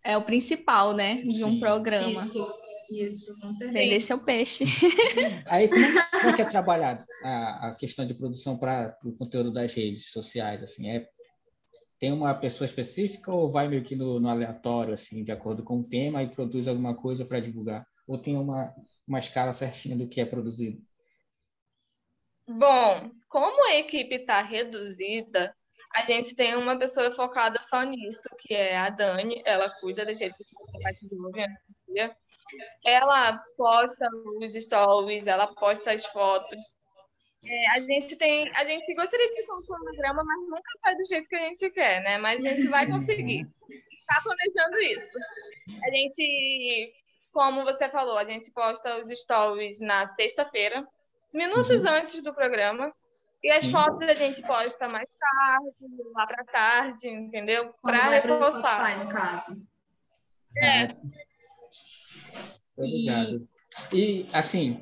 é 0.03 0.17
o 0.17 0.23
principal, 0.23 0.93
né, 0.93 1.21
de 1.21 1.33
Sim. 1.33 1.43
um 1.43 1.59
programa. 1.59 2.09
Isso, 2.09 2.47
isso, 2.91 3.39
com 3.41 3.53
certeza. 3.53 3.71
Vender 3.71 3.99
seu 4.01 4.19
peixe. 4.19 4.65
Aí, 5.47 5.67
como 5.67 5.85
é, 5.85 6.09
como 6.11 6.29
é 6.29 6.33
que 6.33 6.41
é 6.41 6.45
trabalhado 6.45 7.05
a, 7.23 7.69
a 7.69 7.75
questão 7.75 8.05
de 8.05 8.13
produção 8.13 8.57
para 8.57 8.97
o 9.05 9.13
conteúdo 9.13 9.51
das 9.51 9.73
redes 9.73 10.11
sociais? 10.11 10.61
Assim, 10.63 10.89
é 10.89 11.05
tem 12.01 12.11
uma 12.11 12.33
pessoa 12.33 12.65
específica 12.65 13.31
ou 13.31 13.51
vai 13.51 13.67
meio 13.67 13.83
que 13.83 13.95
no, 13.95 14.19
no 14.19 14.27
aleatório, 14.27 14.91
assim, 14.91 15.23
de 15.23 15.31
acordo 15.31 15.63
com 15.63 15.81
o 15.81 15.83
tema 15.87 16.23
e 16.23 16.27
produz 16.27 16.67
alguma 16.67 16.95
coisa 16.95 17.23
para 17.23 17.39
divulgar? 17.39 17.85
Ou 18.07 18.17
tem 18.17 18.35
uma, 18.35 18.73
uma 19.07 19.19
escala 19.19 19.53
certinha 19.53 19.95
do 19.95 20.09
que 20.09 20.19
é 20.19 20.25
produzido? 20.25 20.81
Bom, 22.47 23.11
como 23.29 23.67
a 23.67 23.75
equipe 23.75 24.15
está 24.15 24.41
reduzida, 24.41 25.55
a 25.95 26.05
gente 26.05 26.35
tem 26.35 26.55
uma 26.55 26.77
pessoa 26.77 27.13
focada 27.15 27.59
só 27.69 27.83
nisso, 27.83 28.21
que 28.39 28.53
é 28.53 28.77
a 28.77 28.89
Dani. 28.89 29.41
Ela 29.45 29.69
cuida 29.79 30.05
das 30.05 30.19
redes 30.19 30.37
sociais 30.37 30.99
de 31.01 32.15
Ela 32.85 33.37
posta 33.57 34.09
os 34.39 34.53
stories, 34.55 35.27
ela 35.27 35.47
posta 35.47 35.91
as 35.91 36.05
fotos. 36.05 36.57
É, 37.43 37.71
a 37.71 37.79
gente 37.81 38.15
tem, 38.15 38.49
a 38.55 38.63
gente 38.63 38.93
gostaria 38.93 39.27
de 39.27 39.35
se 39.35 39.47
concluir 39.47 39.79
no 39.79 39.85
programa, 39.85 40.23
mas 40.23 40.41
nunca 40.47 40.79
sai 40.79 40.95
do 40.95 41.05
jeito 41.05 41.27
que 41.27 41.35
a 41.35 41.41
gente 41.41 41.69
quer, 41.71 42.01
né? 42.03 42.17
Mas 42.17 42.45
a 42.45 42.49
gente 42.49 42.67
vai 42.67 42.87
conseguir. 42.87 43.47
Está 43.69 44.21
planejando 44.21 44.79
isso. 44.79 45.17
A 45.83 45.89
gente, 45.89 46.93
como 47.33 47.63
você 47.63 47.89
falou, 47.89 48.17
a 48.17 48.25
gente 48.25 48.51
posta 48.51 49.03
os 49.03 49.19
stories 49.19 49.79
na 49.79 50.07
sexta-feira, 50.09 50.87
minutos 51.33 51.83
uhum. 51.83 51.91
antes 51.91 52.21
do 52.21 52.33
programa. 52.33 52.93
E 53.43 53.49
as 53.49 53.65
Sim. 53.65 53.71
fotos 53.71 54.01
a 54.01 54.13
gente 54.13 54.41
posta 54.43 54.87
mais 54.87 55.09
tarde, 55.19 55.73
lá 56.13 56.27
para 56.27 56.45
tarde, 56.45 57.07
entendeu? 57.07 57.73
Para 57.81 58.09
reforçar. 58.09 59.03
no 59.03 59.11
caso. 59.11 59.65
É. 60.57 60.95
Obrigado. 62.77 63.47
E, 63.91 64.27
assim, 64.31 64.81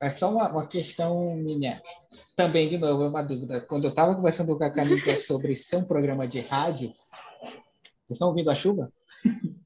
é 0.00 0.10
só 0.10 0.30
uma, 0.30 0.48
uma 0.48 0.66
questão 0.66 1.34
minha. 1.36 1.80
Também, 2.34 2.68
de 2.68 2.78
novo, 2.78 3.04
é 3.04 3.08
uma 3.08 3.22
dúvida. 3.22 3.60
Quando 3.60 3.84
eu 3.84 3.90
estava 3.90 4.14
conversando 4.14 4.56
com 4.56 4.64
a 4.64 4.70
Canica 4.70 5.14
sobre 5.16 5.54
ser 5.54 5.76
um 5.76 5.84
programa 5.84 6.26
de 6.26 6.40
rádio, 6.40 6.94
vocês 7.42 8.12
estão 8.12 8.28
ouvindo 8.28 8.50
a 8.50 8.54
chuva? 8.54 8.92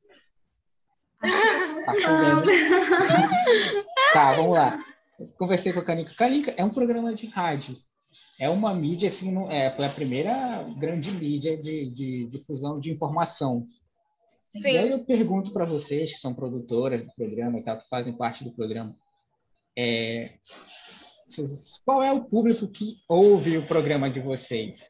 Tá 1.87 1.95
chovendo. 1.95 2.50
tá, 4.12 4.33
vamos 4.35 4.57
lá. 4.57 4.76
Conversei 5.38 5.73
com 5.73 5.80
a 5.80 5.85
Canica. 5.85 6.14
Canica 6.14 6.54
é 6.56 6.64
um 6.64 6.70
programa 6.70 7.14
de 7.14 7.26
rádio. 7.26 7.76
É 8.38 8.49
uma 8.49 8.75
mídia, 8.75 9.08
assim, 9.08 9.35
é, 9.49 9.70
foi 9.70 9.85
a 9.85 9.90
primeira 9.90 10.62
grande 10.78 11.11
mídia 11.11 11.56
de, 11.56 11.90
de 11.90 12.28
difusão 12.28 12.78
de 12.78 12.90
informação. 12.90 13.66
Sim. 14.50 14.70
E 14.70 14.78
aí 14.78 14.90
eu 14.90 15.04
pergunto 15.04 15.52
para 15.52 15.64
vocês, 15.64 16.12
que 16.12 16.20
são 16.20 16.35
produtoras 16.35 17.04
do 17.04 17.14
programa 17.14 17.58
e 17.58 17.62
tal, 17.62 17.78
que 17.78 17.88
fazem 17.88 18.16
parte 18.16 18.44
do 18.44 18.52
programa, 18.52 18.96
é, 19.76 20.38
qual 21.85 22.02
é 22.02 22.12
o 22.12 22.25
público 22.25 22.68
que 22.68 22.96
ouve 23.08 23.58
o 23.58 23.66
programa 23.66 24.08
de 24.08 24.20
vocês? 24.20 24.88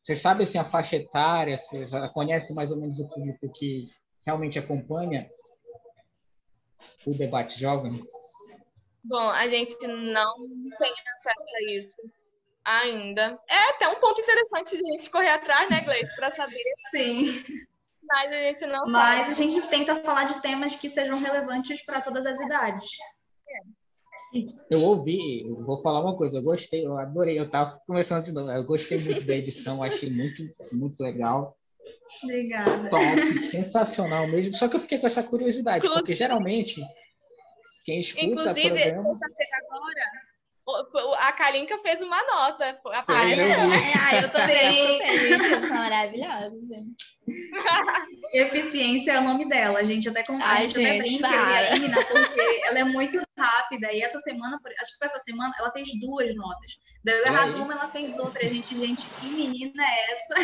Vocês 0.00 0.20
sabem 0.20 0.44
assim, 0.44 0.58
a 0.58 0.64
faixa 0.64 0.96
etária? 0.96 1.58
Vocês 1.58 1.90
conhecem 2.14 2.54
mais 2.54 2.70
ou 2.70 2.78
menos 2.78 2.98
o 2.98 3.08
público 3.08 3.50
que 3.52 3.88
realmente 4.24 4.58
acompanha 4.58 5.28
o 7.04 7.12
debate 7.12 7.60
jovem? 7.60 8.02
Bom, 9.08 9.30
a 9.30 9.48
gente 9.48 9.74
não 9.86 10.34
tem 10.78 10.92
acesso 11.14 11.56
a 11.56 11.72
isso 11.72 11.96
ainda. 12.62 13.38
É 13.48 13.70
até 13.70 13.88
um 13.88 13.94
ponto 13.94 14.20
interessante 14.20 14.76
de 14.76 14.86
a 14.86 14.92
gente 14.92 15.10
correr 15.10 15.30
atrás, 15.30 15.70
né, 15.70 15.80
Gleice, 15.80 16.14
para 16.14 16.34
saber. 16.36 16.62
Sim. 16.90 17.42
Mas 18.02 18.30
a 18.30 18.40
gente 18.40 18.66
não. 18.66 18.86
Mas 18.86 19.20
fala. 19.20 19.30
a 19.30 19.32
gente 19.32 19.68
tenta 19.68 19.96
falar 19.96 20.24
de 20.24 20.40
temas 20.42 20.76
que 20.76 20.88
sejam 20.88 21.18
relevantes 21.18 21.82
para 21.84 22.00
todas 22.00 22.26
as 22.26 22.38
idades. 22.38 22.90
Eu 24.70 24.82
ouvi, 24.82 25.48
eu 25.48 25.62
vou 25.62 25.80
falar 25.80 26.00
uma 26.02 26.14
coisa, 26.14 26.36
eu 26.36 26.42
gostei, 26.42 26.84
eu 26.84 26.98
adorei, 26.98 27.38
eu 27.38 27.44
estava 27.44 27.80
começando 27.86 28.24
de 28.24 28.32
novo, 28.32 28.50
eu 28.50 28.64
gostei 28.64 28.98
muito 28.98 29.24
da 29.24 29.34
edição, 29.34 29.82
achei 29.82 30.10
muito, 30.10 30.42
muito 30.72 31.02
legal. 31.02 31.56
Obrigada. 32.22 32.90
Top, 32.90 33.38
sensacional 33.38 34.26
mesmo. 34.28 34.54
Só 34.54 34.68
que 34.68 34.76
eu 34.76 34.80
fiquei 34.80 34.98
com 34.98 35.06
essa 35.06 35.22
curiosidade, 35.22 35.88
porque 35.88 36.14
geralmente 36.14 36.82
quem 37.88 38.00
escuta 38.00 38.26
Inclusive, 38.26 38.68
programa... 38.68 39.18
agora, 39.66 41.16
a 41.20 41.32
Kalinka 41.32 41.78
fez 41.78 42.02
uma 42.02 42.22
nota. 42.22 42.78
A 42.84 43.04
ah, 43.08 43.30
é, 43.30 44.18
é, 44.18 44.24
eu 44.24 44.28
também 44.28 44.68
escutei, 44.68 45.38
são 45.66 45.74
maravilhosos. 45.74 46.68
Eficiência 48.34 49.12
é 49.12 49.20
o 49.20 49.24
nome 49.24 49.48
dela, 49.48 49.82
gente 49.84 50.06
até 50.06 50.22
conta, 50.22 50.44
a 50.44 50.66
gente 50.66 50.84
até 50.84 50.98
brinca, 50.98 51.28
eu 51.86 52.04
porque 52.04 52.60
ela 52.64 52.78
é 52.80 52.84
muito 52.84 53.22
rápida. 53.38 53.90
E 53.90 54.02
essa 54.02 54.18
semana, 54.18 54.60
acho 54.80 54.92
que 54.92 54.98
foi 54.98 55.06
essa 55.06 55.20
semana, 55.20 55.54
ela 55.58 55.72
fez 55.72 55.88
duas 55.98 56.34
notas. 56.36 56.78
Deu 57.02 57.24
errado 57.24 57.56
uma, 57.56 57.72
ela 57.72 57.88
fez 57.88 58.18
outra. 58.18 58.44
A 58.44 58.48
gente, 58.50 58.76
gente, 58.76 59.06
que 59.06 59.30
menina 59.30 59.82
é 59.82 60.12
essa? 60.12 60.34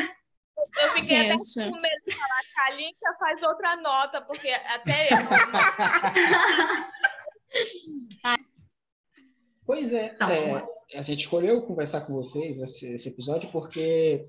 Eu 0.80 0.92
fiquei 0.92 1.30
gente. 1.30 1.60
até 1.60 1.70
com 1.70 1.80
medo 1.80 2.02
de 2.06 2.16
falar, 2.16 2.40
Kalinka 2.54 3.14
faz 3.18 3.42
outra 3.42 3.76
nota, 3.76 4.22
porque 4.22 4.48
até 4.48 5.08
eu. 5.12 5.18
pois 9.75 9.93
é, 9.93 10.09
tá 10.11 10.33
é, 10.33 10.62
a 10.95 11.02
gente 11.02 11.21
escolheu 11.21 11.62
conversar 11.62 12.02
com 12.02 12.12
vocês 12.12 12.61
esse, 12.61 12.95
esse 12.95 13.09
episódio 13.09 13.49
porque 13.50 14.21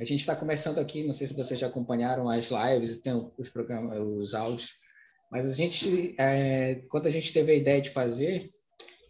a 0.00 0.04
gente 0.04 0.20
está 0.20 0.34
começando 0.34 0.78
aqui, 0.78 1.06
não 1.06 1.14
sei 1.14 1.28
se 1.28 1.34
vocês 1.34 1.60
já 1.60 1.68
acompanharam 1.68 2.28
as 2.28 2.50
lives, 2.50 3.00
tem 3.00 3.12
os 3.38 3.48
programas, 3.48 3.96
os 4.00 4.34
áudios, 4.34 4.70
mas 5.30 5.50
a 5.50 5.54
gente, 5.54 6.16
é, 6.18 6.82
quando 6.88 7.06
a 7.06 7.10
gente 7.10 7.32
teve 7.32 7.52
a 7.52 7.54
ideia 7.54 7.80
de 7.80 7.90
fazer, 7.90 8.48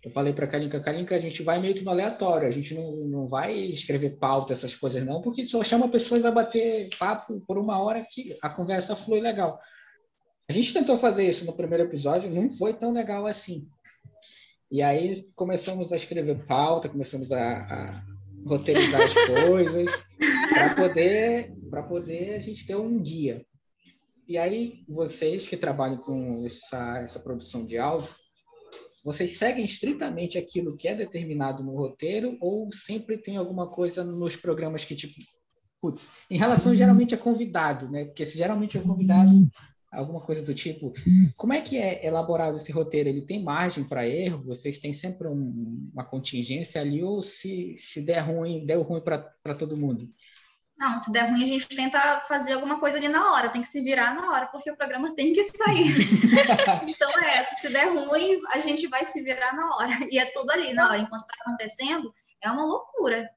eu 0.05 0.11
falei 0.11 0.35
para 0.35 0.45
a 0.45 0.49
Kalinka, 0.49 0.81
Kalinka, 0.81 1.17
a 1.17 1.21
gente 1.21 1.43
vai 1.43 1.59
meio 1.59 1.75
que 1.75 1.83
no 1.83 1.91
aleatório, 1.91 2.47
a 2.47 2.51
gente 2.51 2.75
não, 2.75 2.95
não 3.07 3.27
vai 3.27 3.55
escrever 3.55 4.19
pauta, 4.19 4.53
essas 4.53 4.75
coisas 4.75 5.03
não, 5.03 5.23
porque 5.23 5.47
só 5.47 5.65
chama 5.65 5.87
a 5.87 5.91
pessoa 5.91 6.19
e 6.19 6.23
vai 6.23 6.33
bater 6.33 6.91
papo 6.99 7.41
por 7.47 7.57
uma 7.57 7.83
hora 7.83 8.05
que 8.07 8.37
a 8.43 8.51
conversa 8.51 8.95
flui 8.95 9.21
legal. 9.21 9.59
A 10.47 10.53
gente 10.53 10.75
tentou 10.75 10.99
fazer 10.99 11.27
isso 11.27 11.47
no 11.47 11.57
primeiro 11.57 11.85
episódio, 11.85 12.31
não 12.31 12.51
foi 12.51 12.75
tão 12.75 12.93
legal 12.93 13.27
assim. 13.27 13.67
E 14.75 14.83
aí 14.83 15.15
começamos 15.37 15.93
a 15.93 15.97
escrever 15.97 16.45
pauta, 16.47 16.89
começamos 16.89 17.31
a, 17.31 17.59
a 17.59 18.05
roteirizar 18.45 19.03
as 19.03 19.15
coisas 19.15 19.89
para 20.49 20.75
poder 20.75 21.55
para 21.71 21.83
poder 21.85 22.35
a 22.35 22.41
gente 22.41 22.67
ter 22.67 22.75
um 22.75 23.01
guia. 23.01 23.47
E 24.27 24.37
aí 24.37 24.83
vocês 24.89 25.47
que 25.47 25.57
trabalham 25.57 25.99
com 25.99 26.45
essa 26.45 26.99
essa 26.99 27.21
produção 27.21 27.65
de 27.65 27.79
áudio, 27.79 28.09
vocês 29.05 29.37
seguem 29.37 29.65
estritamente 29.65 30.37
aquilo 30.37 30.77
que 30.77 30.89
é 30.89 30.95
determinado 30.97 31.63
no 31.63 31.77
roteiro 31.77 32.37
ou 32.41 32.69
sempre 32.73 33.17
tem 33.17 33.37
alguma 33.37 33.71
coisa 33.71 34.03
nos 34.03 34.35
programas 34.35 34.85
que 34.85 34.97
tipo 34.97 35.15
putz, 35.81 36.09
em 36.29 36.37
relação 36.37 36.75
geralmente 36.75 37.15
a 37.15 37.19
convidado, 37.19 37.89
né? 37.89 38.07
Porque 38.07 38.27
se 38.27 38.37
geralmente 38.37 38.77
é 38.77 38.81
convidado 38.81 39.31
alguma 39.95 40.21
coisa 40.21 40.45
do 40.45 40.55
tipo. 40.55 40.93
Como 41.37 41.53
é 41.53 41.61
que 41.61 41.79
é 41.79 42.07
elaborado 42.07 42.57
esse 42.57 42.73
roteiro? 42.73 43.09
Ele 43.09 43.23
tem 43.23 43.43
margem 43.43 43.85
para 43.85 44.07
erro? 44.07 44.45
Vocês 44.45 44.79
têm 44.79 44.93
sempre 44.93 45.29
um, 45.29 45.91
uma 45.93 46.05
contingência 46.05 46.81
ali 46.81 47.03
ou 47.03 47.23
se, 47.23 47.77
se 47.77 48.05
der 48.05 48.21
ruim, 48.21 48.65
deu 48.65 48.83
ruim 48.83 49.01
para 49.01 49.55
todo 49.59 49.77
mundo? 49.77 50.09
Não, 50.77 50.99
se 50.99 51.13
der 51.13 51.31
ruim, 51.31 51.45
a 51.45 51.47
gente 51.47 51.69
tenta 51.69 52.21
fazer 52.27 52.55
alguma 52.55 52.81
coisa 52.81 52.99
ali 52.99 53.09
na 53.09 53.33
hora, 53.33 53.49
tem 53.49 53.63
que 53.63 53.69
se 53.69 53.81
virar 53.81 54.15
na 54.15 54.29
hora, 54.33 54.47
porque 54.49 54.71
o 54.71 54.77
programa 54.77 55.15
tem 55.15 55.33
que 55.33 55.43
sair. 55.45 55.87
então 56.89 57.11
é 57.23 57.39
essa, 57.39 57.55
se 57.57 57.73
der 57.73 57.95
ruim, 57.95 58.41
a 58.49 58.59
gente 58.59 58.89
vai 58.89 59.05
se 59.05 59.23
virar 59.23 59.55
na 59.55 59.77
hora. 59.77 60.09
E 60.11 60.19
é 60.19 60.33
tudo 60.33 60.51
ali 60.51 60.75
na 60.75 60.91
hora, 60.91 61.01
enquanto 61.01 61.21
está 61.21 61.35
acontecendo, 61.41 62.13
é 62.43 62.51
uma 62.51 62.65
loucura. 62.65 63.29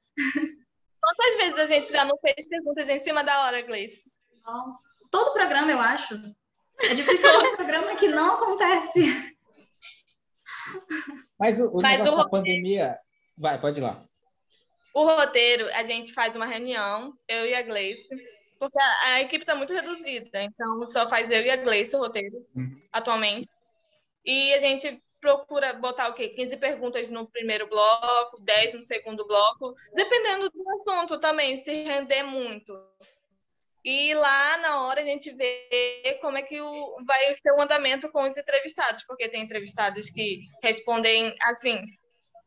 Quantas 0.99 1.35
vezes 1.37 1.59
a 1.59 1.67
gente 1.67 1.91
já 1.91 2.05
não 2.05 2.17
fez 2.17 2.47
perguntas 2.47 2.89
em 2.89 2.99
cima 2.99 3.23
da 3.23 3.45
hora, 3.45 3.61
Gleice? 3.61 4.11
Nossa, 4.43 4.99
todo 5.11 5.33
programa, 5.33 5.71
eu 5.71 5.79
acho. 5.79 6.15
É 6.79 6.93
difícil 6.93 7.29
ter 7.29 7.47
um 7.47 7.55
programa 7.55 7.95
que 7.95 8.07
não 8.07 8.35
acontece. 8.35 9.35
Mas 11.39 11.59
o, 11.59 11.69
o 11.71 11.81
Mas 11.81 11.99
negócio 11.99 12.19
o 12.19 12.23
da 12.23 12.29
pandemia. 12.29 12.99
Vai, 13.37 13.59
pode 13.59 13.79
ir 13.79 13.83
lá. 13.83 14.03
O 14.93 15.03
roteiro, 15.03 15.67
a 15.73 15.83
gente 15.83 16.13
faz 16.13 16.35
uma 16.35 16.45
reunião, 16.45 17.13
eu 17.27 17.45
e 17.45 17.53
a 17.53 17.61
Gleice, 17.61 18.09
porque 18.57 18.79
a, 18.79 19.13
a 19.13 19.21
equipe 19.21 19.43
está 19.43 19.53
muito 19.53 19.71
reduzida, 19.71 20.41
então 20.41 20.89
só 20.89 21.07
faz 21.07 21.29
eu 21.29 21.43
e 21.43 21.51
a 21.51 21.55
Gleice 21.55 21.95
o 21.95 21.99
roteiro, 21.99 22.43
uhum. 22.55 22.81
atualmente. 22.91 23.49
E 24.25 24.53
a 24.55 24.59
gente 24.59 25.01
procura 25.21 25.73
botar 25.73 26.09
o 26.09 26.13
quê? 26.13 26.29
15 26.29 26.57
perguntas 26.57 27.09
no 27.09 27.27
primeiro 27.27 27.67
bloco, 27.67 28.41
10 28.41 28.73
no 28.75 28.83
segundo 28.83 29.25
bloco, 29.27 29.75
dependendo 29.93 30.49
do 30.49 30.63
assunto 30.71 31.19
também, 31.19 31.57
se 31.57 31.83
render 31.83 32.23
muito. 32.23 32.73
E 33.89 34.13
lá 34.13 34.57
na 34.57 34.81
hora 34.81 34.99
a 34.99 35.05
gente 35.05 35.31
vê 35.31 36.19
como 36.19 36.37
é 36.37 36.41
que 36.41 36.59
o, 36.59 36.97
vai 37.07 37.33
ser 37.33 37.53
o 37.53 37.61
andamento 37.61 38.11
com 38.11 38.27
os 38.27 38.35
entrevistados, 38.35 39.01
porque 39.07 39.29
tem 39.29 39.41
entrevistados 39.41 40.09
que 40.09 40.41
respondem 40.61 41.33
assim, 41.43 41.81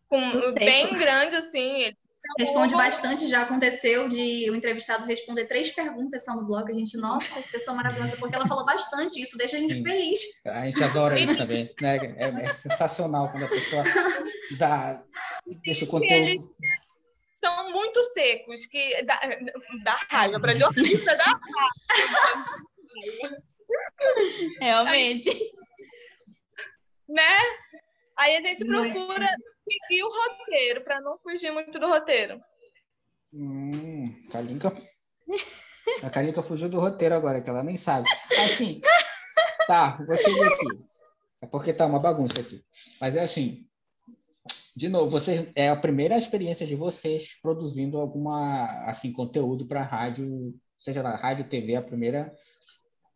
com, 0.06 0.20
bem 0.56 0.92
grande, 0.92 1.36
assim. 1.36 1.94
Responde 2.38 2.74
bastante, 2.74 3.26
já 3.26 3.40
aconteceu 3.40 4.06
de 4.06 4.50
o 4.50 4.54
entrevistado 4.54 5.06
responder 5.06 5.46
três 5.46 5.70
perguntas 5.70 6.26
só 6.26 6.36
no 6.36 6.46
blog. 6.46 6.70
A 6.70 6.74
gente, 6.74 6.98
nossa, 6.98 7.26
que 7.42 7.50
pessoa 7.50 7.74
maravilhosa, 7.74 8.18
porque 8.18 8.36
ela 8.36 8.46
falou 8.46 8.66
bastante, 8.66 9.18
isso 9.18 9.38
deixa 9.38 9.56
a 9.56 9.60
gente 9.60 9.76
Sim. 9.76 9.82
feliz. 9.82 10.20
A 10.44 10.66
gente 10.66 10.84
adora 10.84 11.18
isso 11.18 11.36
também, 11.38 11.74
né? 11.80 11.96
É, 12.18 12.44
é, 12.44 12.52
sensacional 12.52 13.30
quando 13.30 13.44
a 13.44 13.48
pessoa 13.48 13.82
dá, 14.58 15.02
deixa 15.64 15.86
o 15.86 15.88
conteúdo. 15.88 16.12
Eles 16.12 16.52
são 17.40 17.72
muito 17.72 18.02
secos, 18.04 18.66
que 18.66 19.02
dá, 19.02 19.18
dá 19.82 19.96
raiva 20.10 20.38
para 20.38 20.54
jornalista, 20.54 21.16
dá 21.16 21.24
raiva. 21.88 23.42
Realmente. 24.60 25.30
Né? 27.08 27.38
Aí 28.16 28.36
a 28.36 28.42
gente 28.42 28.64
procura 28.64 29.26
seguir 29.64 30.02
o 30.04 30.10
roteiro, 30.10 30.82
para 30.82 31.00
não 31.00 31.16
fugir 31.18 31.50
muito 31.50 31.78
do 31.78 31.88
roteiro. 31.88 32.40
Hum, 33.32 34.22
Kalinka. 34.30 34.76
A 36.02 36.10
Kalinka 36.10 36.42
fugiu 36.42 36.68
do 36.68 36.78
roteiro 36.78 37.14
agora, 37.14 37.40
que 37.40 37.48
ela 37.48 37.62
nem 37.62 37.76
sabe. 37.76 38.08
Assim, 38.44 38.80
tá, 39.66 39.96
vou 40.06 40.16
seguir 40.16 40.44
aqui. 40.44 40.66
É 41.42 41.46
porque 41.46 41.72
tá 41.72 41.86
uma 41.86 41.98
bagunça 41.98 42.40
aqui. 42.40 42.62
Mas 43.00 43.16
é 43.16 43.22
assim, 43.22 43.66
de 44.76 44.88
novo, 44.88 45.10
vocês 45.10 45.50
é 45.54 45.68
a 45.68 45.76
primeira 45.76 46.16
experiência 46.16 46.66
de 46.66 46.74
vocês 46.74 47.40
produzindo 47.40 47.98
alguma 47.98 48.64
assim 48.88 49.12
conteúdo 49.12 49.66
para 49.66 49.82
rádio, 49.82 50.54
seja 50.78 51.02
lá, 51.02 51.16
rádio, 51.16 51.48
TV, 51.48 51.76
a 51.76 51.82
primeira 51.82 52.34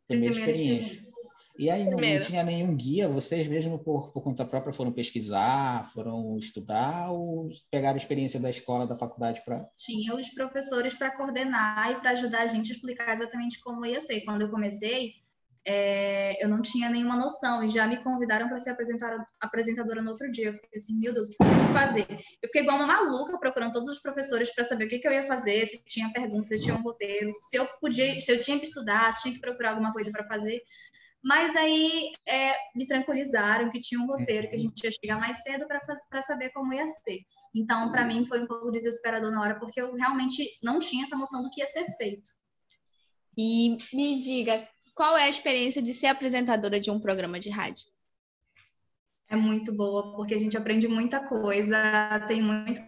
primeira, 0.06 0.34
primeira 0.34 0.52
experiência. 0.52 0.92
experiência. 0.92 1.34
E 1.56 1.70
aí 1.70 1.84
não, 1.84 1.98
não, 1.98 2.20
tinha 2.20 2.42
nenhum 2.42 2.74
guia, 2.74 3.08
vocês 3.08 3.46
mesmo 3.46 3.78
por, 3.78 4.10
por 4.10 4.22
conta 4.22 4.44
própria 4.44 4.72
foram 4.72 4.90
pesquisar, 4.90 5.88
foram 5.92 6.36
estudar 6.36 7.12
ou 7.12 7.48
pegaram 7.70 7.94
a 7.94 8.00
experiência 8.00 8.40
da 8.40 8.50
escola, 8.50 8.88
da 8.88 8.96
faculdade 8.96 9.40
para... 9.44 9.64
Tinha 9.76 10.16
os 10.16 10.28
professores 10.30 10.94
para 10.94 11.16
coordenar 11.16 11.92
e 11.92 12.00
para 12.00 12.10
ajudar 12.10 12.42
a 12.42 12.46
gente 12.48 12.72
a 12.72 12.74
explicar 12.74 13.14
exatamente 13.14 13.60
como 13.60 13.86
ia 13.86 14.00
ser. 14.00 14.22
Quando 14.22 14.42
eu 14.42 14.50
comecei, 14.50 15.12
é, 15.66 16.44
eu 16.44 16.48
não 16.48 16.60
tinha 16.60 16.90
nenhuma 16.90 17.16
noção 17.16 17.64
e 17.64 17.68
já 17.68 17.86
me 17.86 17.96
convidaram 18.02 18.48
para 18.48 18.58
ser 18.58 18.76
apresentadora 19.40 20.02
no 20.02 20.10
outro 20.10 20.30
dia. 20.30 20.48
Eu 20.48 20.54
fiquei 20.54 20.78
assim, 20.78 20.98
meu 20.98 21.12
Deus, 21.12 21.28
o 21.28 21.30
que 21.30 21.42
eu 21.42 21.46
vou 21.46 21.72
fazer? 21.72 22.06
Eu 22.42 22.48
fiquei 22.48 22.62
igual 22.62 22.76
uma 22.76 22.86
maluca 22.86 23.38
procurando 23.38 23.72
todos 23.72 23.88
os 23.88 23.98
professores 23.98 24.54
para 24.54 24.64
saber 24.64 24.84
o 24.84 24.88
que, 24.88 24.98
que, 24.98 25.08
eu 25.08 25.12
ia 25.12 25.24
fazer, 25.24 25.64
se 25.66 25.82
tinha 25.86 26.12
perguntas, 26.12 26.48
se 26.48 26.60
tinha 26.60 26.76
um 26.76 26.82
roteiro, 26.82 27.32
se 27.40 27.56
eu 27.56 27.66
podia, 27.80 28.20
se 28.20 28.30
eu 28.30 28.42
tinha 28.42 28.58
que 28.58 28.66
estudar, 28.66 29.10
se 29.12 29.22
tinha 29.22 29.34
que 29.34 29.40
procurar 29.40 29.70
alguma 29.70 29.92
coisa 29.92 30.10
para 30.10 30.26
fazer. 30.26 30.60
Mas 31.22 31.56
aí 31.56 32.12
é, 32.28 32.52
me 32.76 32.86
tranquilizaram 32.86 33.70
que 33.70 33.80
tinha 33.80 33.98
um 33.98 34.06
roteiro, 34.06 34.50
que 34.50 34.56
a 34.56 34.58
gente 34.58 34.84
ia 34.84 34.90
chegar 34.90 35.18
mais 35.18 35.42
cedo 35.42 35.66
para 35.66 36.20
saber 36.20 36.50
como 36.50 36.74
ia 36.74 36.86
ser. 36.86 37.20
Então, 37.54 37.90
para 37.90 38.04
mim, 38.04 38.26
foi 38.26 38.42
um 38.42 38.46
pouco 38.46 38.70
desesperador 38.70 39.30
na 39.30 39.40
hora, 39.40 39.58
porque 39.58 39.80
eu 39.80 39.94
realmente 39.94 40.46
não 40.62 40.78
tinha 40.78 41.04
essa 41.04 41.16
noção 41.16 41.42
do 41.42 41.48
que 41.48 41.62
ia 41.62 41.66
ser 41.66 41.86
feito. 41.96 42.30
E 43.38 43.78
me 43.94 44.20
diga, 44.20 44.68
qual 44.94 45.16
é 45.16 45.24
a 45.24 45.28
experiência 45.28 45.82
de 45.82 45.92
ser 45.92 46.06
apresentadora 46.06 46.80
de 46.80 46.90
um 46.90 47.00
programa 47.00 47.40
de 47.40 47.50
rádio? 47.50 47.84
É 49.28 49.36
muito 49.36 49.72
boa, 49.72 50.14
porque 50.14 50.34
a 50.34 50.38
gente 50.38 50.56
aprende 50.56 50.86
muita 50.86 51.20
coisa, 51.26 51.76
tem 52.28 52.42
muito 52.42 52.80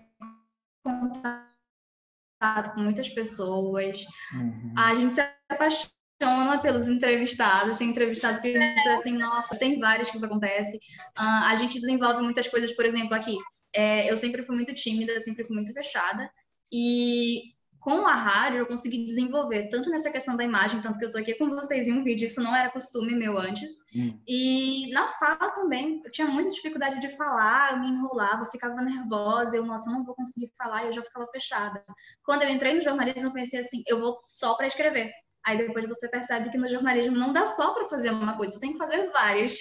contato 0.83 2.75
com 2.75 2.81
muitas 2.81 3.09
pessoas. 3.09 4.07
Uhum. 4.33 4.75
A 4.77 4.95
gente 4.95 5.15
se 5.15 5.21
apaixona 5.49 6.61
pelos 6.63 6.89
entrevistados, 6.89 7.79
tem 7.79 7.91
entrevistados 7.91 8.41
que 8.41 8.53
dizem 8.53 8.93
assim, 8.93 9.13
nossa, 9.13 9.57
tem 9.57 9.79
vários 9.81 10.11
que 10.11 10.17
isso 10.17 10.27
acontece. 10.27 10.77
Uh, 11.19 11.45
a 11.47 11.57
gente 11.57 11.79
desenvolve 11.79 12.23
muitas 12.23 12.47
coisas, 12.47 12.73
por 12.73 12.85
exemplo, 12.85 13.15
aqui, 13.15 13.37
é, 13.75 14.11
eu 14.11 14.17
sempre 14.17 14.45
fui 14.45 14.55
muito 14.55 14.75
tímida, 14.75 15.21
sempre 15.21 15.45
fui 15.45 15.55
muito 15.55 15.73
fechada, 15.73 16.31
e 16.73 17.56
com 17.87 18.05
a 18.05 18.17
rádio 18.17 18.59
eu 18.59 18.67
consegui 18.67 19.07
desenvolver, 19.07 19.69
tanto 19.69 19.89
nessa 19.91 20.11
questão 20.11 20.37
da 20.37 20.43
imagem, 20.43 20.81
tanto 20.81 20.99
que 20.99 21.05
eu 21.05 21.13
tô 21.13 21.19
aqui 21.19 21.35
com 21.35 21.49
vocês 21.51 21.87
em 21.87 21.93
um 21.93 22.03
vídeo, 22.03 22.27
isso 22.27 22.43
não 22.43 22.55
era 22.55 22.69
costume 22.69 23.15
meu 23.15 23.39
antes, 23.39 23.71
hum. 23.95 24.21
e 24.27 24.91
na 24.93 25.07
fala 25.07 25.53
também, 25.53 26.03
eu 26.05 26.11
tinha 26.11 26.27
muita 26.27 26.51
dificuldade 26.51 26.99
de 27.01 27.17
falar, 27.17 27.75
eu 27.75 27.79
me 27.79 27.89
enrolava, 27.89 28.43
eu 28.43 28.51
ficava 28.51 28.83
nervosa, 28.83 29.57
eu, 29.57 29.65
nossa, 29.65 29.89
eu 29.89 29.93
não 29.93 30.03
vou 30.03 30.17
conseguir 30.17 30.51
falar, 30.59 30.83
e 30.83 30.87
eu 30.87 30.93
já 30.95 31.03
ficava 31.03 31.29
fechada. 31.29 31.81
Quando 32.25 32.43
eu 32.43 32.49
entrei 32.49 32.75
no 32.75 32.81
jornalismo, 32.81 33.29
eu 33.29 33.33
pensei 33.33 33.61
assim, 33.61 33.85
eu 33.87 34.01
vou 34.01 34.19
só 34.27 34.55
para 34.55 34.67
escrever, 34.67 35.13
Aí 35.47 35.57
depois 35.57 35.87
você 35.87 36.09
percebe 36.09 36.51
que 36.51 36.59
no 36.59 36.69
jornalismo 36.69 37.17
não 37.17 37.33
dá 37.33 37.47
só 37.47 37.73
para 37.73 37.89
fazer 37.89 38.11
uma 38.11 38.37
coisa, 38.37 38.55
você 38.55 38.61
tem 38.61 38.73
que 38.73 38.79
fazer 38.79 39.13
várias. 39.13 39.57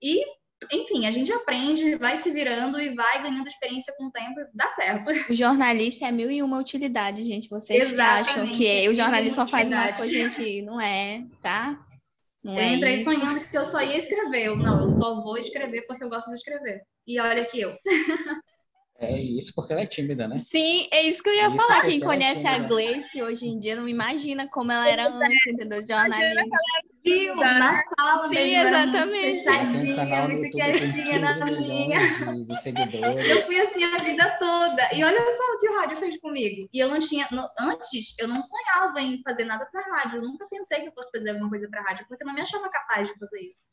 E, 0.00 0.24
enfim, 0.72 1.06
a 1.06 1.10
gente 1.10 1.32
aprende, 1.32 1.96
vai 1.96 2.16
se 2.16 2.30
virando 2.32 2.80
e 2.80 2.94
vai 2.94 3.22
ganhando 3.22 3.46
experiência 3.46 3.92
com 3.96 4.06
o 4.06 4.10
tempo, 4.10 4.40
dá 4.54 4.68
certo. 4.70 5.10
O 5.30 5.34
jornalista 5.34 6.06
é 6.06 6.12
mil 6.12 6.30
e 6.30 6.42
uma 6.42 6.58
utilidade, 6.58 7.22
gente. 7.24 7.48
Vocês 7.48 7.92
Exatamente. 7.92 8.30
acham 8.30 8.52
que 8.52 8.88
o 8.88 8.94
jornalista 8.94 9.42
só 9.42 9.46
faz 9.46 9.68
uma 9.68 9.92
coisa, 9.92 10.10
gente, 10.12 10.62
não 10.62 10.80
é, 10.80 11.24
tá? 11.42 11.78
Não 12.42 12.54
eu 12.54 12.60
é 12.60 12.74
entrei 12.74 12.94
isso. 12.94 13.04
sonhando 13.04 13.40
que 13.40 13.58
eu 13.58 13.64
só 13.64 13.82
ia 13.82 13.96
escrever. 13.96 14.46
Eu, 14.46 14.56
não, 14.56 14.82
eu 14.82 14.90
só 14.90 15.22
vou 15.22 15.36
escrever 15.36 15.82
porque 15.82 16.04
eu 16.04 16.08
gosto 16.08 16.28
de 16.28 16.36
escrever. 16.36 16.82
E 17.06 17.20
olha 17.20 17.44
que 17.44 17.60
eu. 17.60 17.76
É 18.98 19.12
isso, 19.12 19.52
porque 19.54 19.72
ela 19.72 19.82
é 19.82 19.86
tímida, 19.86 20.26
né? 20.26 20.38
Sim, 20.38 20.88
é 20.90 21.02
isso 21.02 21.22
que 21.22 21.28
eu 21.28 21.34
ia 21.34 21.48
isso 21.48 21.56
falar. 21.56 21.82
Quem 21.82 22.00
conhece 22.00 22.46
é 22.46 22.48
a 22.48 22.58
Gleice 22.60 23.22
hoje 23.22 23.46
em 23.46 23.58
dia 23.58 23.76
não 23.76 23.86
imagina 23.86 24.48
como 24.48 24.72
ela 24.72 24.88
era 24.88 25.08
antes, 25.08 25.46
entendeu? 25.46 25.86
Jornalismo. 25.86 26.50
Viu? 27.04 27.36
Na 27.36 27.74
sala 27.74 28.28
Sim, 28.28 28.56
exatamente. 28.56 29.20
fechadinha, 29.20 30.28
muito 30.28 30.50
quietinha 30.50 31.18
na 31.20 31.46
minha. 31.46 31.98
Eu 33.28 33.42
fui 33.42 33.60
assim 33.60 33.84
a 33.84 33.96
vida 33.98 34.36
toda. 34.38 34.88
E 34.92 35.04
olha 35.04 35.30
só 35.30 35.54
o 35.54 35.58
que 35.58 35.68
o 35.68 35.76
rádio 35.76 35.96
fez 35.98 36.18
comigo. 36.18 36.68
E 36.72 36.78
eu 36.78 36.88
não 36.88 36.98
tinha. 36.98 37.28
No, 37.30 37.46
antes, 37.60 38.14
eu 38.18 38.26
não 38.26 38.42
sonhava 38.42 39.00
em 39.00 39.22
fazer 39.22 39.44
nada 39.44 39.66
para 39.66 39.82
rádio. 39.94 40.18
Eu 40.18 40.22
nunca 40.22 40.48
pensei 40.48 40.80
que 40.80 40.88
eu 40.88 40.92
fosse 40.92 41.12
fazer 41.12 41.30
alguma 41.30 41.50
coisa 41.50 41.68
para 41.68 41.82
rádio, 41.82 42.06
porque 42.08 42.24
eu 42.24 42.26
não 42.26 42.34
me 42.34 42.40
achava 42.40 42.68
capaz 42.70 43.08
de 43.08 43.18
fazer 43.18 43.40
isso. 43.40 43.66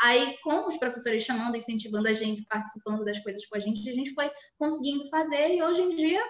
Aí, 0.00 0.36
com 0.42 0.66
os 0.66 0.76
professores 0.76 1.22
chamando, 1.22 1.56
incentivando 1.56 2.08
a 2.08 2.12
gente, 2.12 2.44
participando 2.46 3.04
das 3.04 3.18
coisas 3.20 3.44
com 3.46 3.56
a 3.56 3.60
gente, 3.60 3.88
a 3.88 3.94
gente 3.94 4.12
foi 4.12 4.30
conseguindo 4.58 5.08
fazer 5.08 5.54
e 5.54 5.62
hoje 5.62 5.82
em 5.82 5.94
dia 5.94 6.22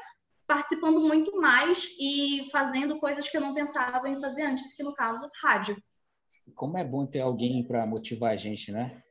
participando 0.47 1.01
muito 1.01 1.41
mais 1.41 1.89
e 1.99 2.49
fazendo 2.51 2.99
coisas 2.99 3.29
que 3.29 3.37
eu 3.37 3.41
não 3.41 3.55
pensava 3.55 4.09
em 4.09 4.21
fazer 4.21 4.43
antes, 4.43 4.77
que 4.77 4.83
no 4.83 4.95
caso, 4.95 5.29
rádio. 5.43 5.77
Como 6.55 6.77
é 6.77 6.85
bom 6.85 7.07
ter 7.07 7.21
alguém 7.21 7.65
para 7.67 7.87
motivar 7.87 8.33
a 8.33 8.37
gente, 8.37 8.71
né? 8.71 9.03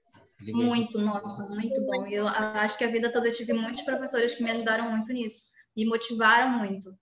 Muito, 0.41 0.99
nossa, 0.99 1.47
muito 1.49 1.81
bom. 1.85 2.05
Eu 2.05 2.27
acho 2.27 2.77
que 2.77 2.83
a 2.83 2.91
vida 2.91 3.11
toda 3.11 3.27
eu 3.27 3.33
tive 3.33 3.53
muitos 3.53 3.81
professores 3.81 4.35
que 4.35 4.43
me 4.43 4.51
ajudaram 4.51 4.91
muito 4.91 5.11
nisso 5.11 5.51
e 5.75 5.85
motivaram 5.85 6.57
muito. 6.59 6.95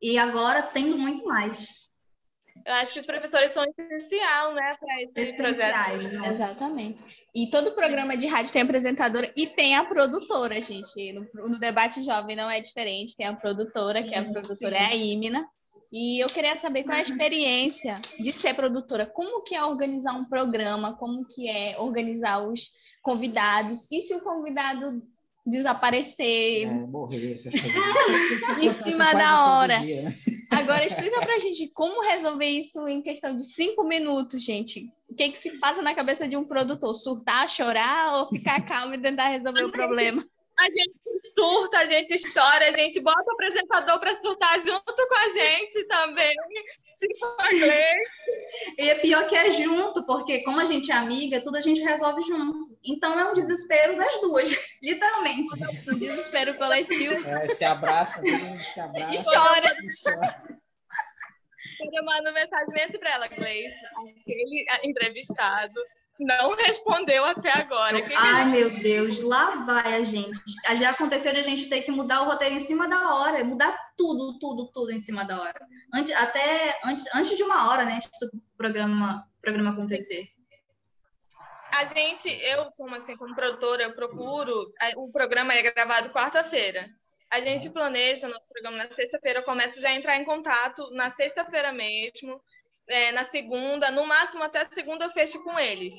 E 0.00 0.18
agora 0.18 0.62
tendo 0.62 0.96
muito 0.96 1.24
mais. 1.24 1.87
Eu 2.64 2.74
acho 2.74 2.92
que 2.92 3.00
os 3.00 3.06
professores 3.06 3.50
são 3.52 3.64
essencial, 3.64 4.54
né, 4.54 4.76
para 4.80 5.22
esse 5.22 5.36
projeto. 5.36 5.96
Né? 5.96 6.28
Exatamente. 6.30 6.98
E 7.34 7.50
todo 7.50 7.74
programa 7.74 8.16
de 8.16 8.26
rádio 8.26 8.52
tem 8.52 8.62
apresentadora 8.62 9.32
e 9.36 9.46
tem 9.46 9.76
a 9.76 9.84
produtora, 9.84 10.60
gente. 10.60 11.12
No, 11.12 11.48
no, 11.48 11.58
debate 11.58 12.02
jovem 12.02 12.34
não 12.34 12.50
é 12.50 12.60
diferente, 12.60 13.16
tem 13.16 13.26
a 13.26 13.34
produtora, 13.34 14.02
que 14.02 14.14
é 14.14 14.18
a 14.18 14.24
produtora 14.24 14.76
sim. 14.76 14.82
é 14.82 14.86
a 14.86 14.96
Imina. 14.96 15.48
E 15.92 16.22
eu 16.22 16.28
queria 16.28 16.56
saber 16.56 16.84
qual 16.84 16.96
é 16.96 17.00
a 17.00 17.04
experiência 17.08 18.00
de 18.18 18.32
ser 18.32 18.54
produtora, 18.54 19.06
como 19.06 19.44
que 19.44 19.54
é 19.54 19.64
organizar 19.64 20.14
um 20.14 20.24
programa, 20.24 20.96
como 20.96 21.26
que 21.26 21.48
é 21.48 21.78
organizar 21.78 22.46
os 22.46 22.70
convidados, 23.02 23.86
e 23.90 24.02
se 24.02 24.14
o 24.14 24.20
convidado 24.20 25.02
desaparecer. 25.46 26.66
É, 26.66 26.70
morrer, 26.86 27.34
essas 27.34 27.52
coisas. 27.60 28.62
em 28.62 28.68
cima 28.82 29.12
da 29.12 29.58
hora. 29.58 29.80
Né? 29.80 30.14
Agora 30.68 30.84
explica 30.84 31.18
pra 31.20 31.38
gente 31.38 31.66
como 31.68 32.02
resolver 32.02 32.44
isso 32.44 32.86
em 32.86 33.00
questão 33.00 33.34
de 33.34 33.42
cinco 33.42 33.84
minutos, 33.84 34.44
gente. 34.44 34.92
O 35.08 35.14
que, 35.14 35.30
que 35.30 35.38
se 35.38 35.58
passa 35.58 35.80
na 35.80 35.94
cabeça 35.94 36.28
de 36.28 36.36
um 36.36 36.44
produtor? 36.44 36.94
Surtar, 36.94 37.48
chorar 37.48 38.18
ou 38.18 38.28
ficar 38.28 38.60
calmo 38.66 38.94
e 38.94 39.00
tentar 39.00 39.28
resolver 39.28 39.64
o 39.64 39.72
problema? 39.72 40.22
A 40.60 40.64
gente 40.64 40.92
surta, 41.34 41.78
a 41.78 41.86
gente 41.86 42.20
chora, 42.34 42.68
a 42.68 42.76
gente 42.76 43.00
bota 43.00 43.24
o 43.26 43.32
apresentador 43.32 43.98
para 43.98 44.20
surtar 44.20 44.60
junto 44.60 44.84
com 44.84 45.14
a 45.14 45.28
gente 45.30 45.84
também. 45.84 46.34
E 48.76 48.88
é 48.90 48.94
pior 49.00 49.26
que 49.26 49.36
é 49.36 49.50
junto, 49.50 50.04
porque 50.04 50.42
como 50.42 50.60
a 50.60 50.64
gente 50.64 50.90
é 50.90 50.94
amiga, 50.94 51.42
tudo 51.42 51.56
a 51.56 51.60
gente 51.60 51.80
resolve 51.80 52.22
junto. 52.22 52.76
Então 52.84 53.18
é 53.18 53.30
um 53.30 53.32
desespero 53.32 53.96
das 53.96 54.20
duas, 54.20 54.48
literalmente. 54.82 55.50
Um 55.88 55.98
desespero 55.98 56.54
coletivo. 56.54 57.26
É, 57.28 57.48
se 57.48 57.64
abraça, 57.64 58.20
se 58.20 58.80
abraça. 58.80 59.14
E 59.14 59.24
chora. 59.24 59.76
E 59.82 60.02
chora. 60.02 60.58
Eu 61.92 62.04
mando 62.04 62.32
mensagem 62.32 62.74
mesmo 62.74 62.98
para 62.98 63.14
ela, 63.14 63.28
Gleice, 63.28 63.86
aquele 63.96 64.66
entrevistado 64.82 65.80
não 66.18 66.56
respondeu 66.56 67.24
até 67.24 67.50
agora. 67.50 68.02
Que 68.02 68.14
Ai, 68.14 68.44
que... 68.44 68.50
meu 68.50 68.82
Deus, 68.82 69.20
lá 69.20 69.64
vai 69.64 69.94
a 69.94 70.02
gente. 70.02 70.40
Já 70.76 70.90
aconteceu 70.90 71.32
de 71.32 71.38
a 71.38 71.42
gente 71.42 71.68
ter 71.68 71.82
que 71.82 71.90
mudar 71.90 72.22
o 72.22 72.24
roteiro 72.26 72.54
em 72.54 72.60
cima 72.60 72.88
da 72.88 73.14
hora, 73.14 73.44
mudar 73.44 73.76
tudo, 73.96 74.38
tudo, 74.38 74.70
tudo 74.72 74.90
em 74.90 74.98
cima 74.98 75.24
da 75.24 75.40
hora. 75.40 75.60
Antes, 75.94 76.14
até 76.14 76.78
antes, 76.84 77.06
antes 77.14 77.36
de 77.36 77.42
uma 77.42 77.70
hora, 77.70 77.84
né, 77.84 77.94
antes 77.94 78.10
do 78.20 78.30
programa, 78.56 79.26
programa 79.40 79.70
acontecer. 79.70 80.28
A 81.74 81.84
gente, 81.84 82.28
eu, 82.28 82.70
como 82.76 82.94
assim, 82.96 83.16
como 83.16 83.34
produtora, 83.34 83.84
eu 83.84 83.94
procuro. 83.94 84.72
O 84.96 85.10
programa 85.12 85.54
é 85.54 85.62
gravado 85.62 86.10
quarta-feira. 86.10 86.88
A 87.30 87.40
gente 87.40 87.68
planeja 87.68 88.26
o 88.26 88.30
nosso 88.30 88.48
programa 88.48 88.78
na 88.78 88.94
sexta-feira. 88.94 89.40
Eu 89.40 89.44
começo 89.44 89.80
já 89.80 89.90
a 89.90 89.94
entrar 89.94 90.16
em 90.16 90.24
contato 90.24 90.90
na 90.92 91.10
sexta-feira 91.10 91.72
mesmo 91.72 92.40
é, 92.88 93.12
na 93.12 93.24
segunda, 93.24 93.90
no 93.90 94.06
máximo 94.06 94.42
até 94.42 94.64
segunda 94.66 95.04
eu 95.04 95.10
fecho 95.10 95.42
com 95.42 95.58
eles. 95.58 95.94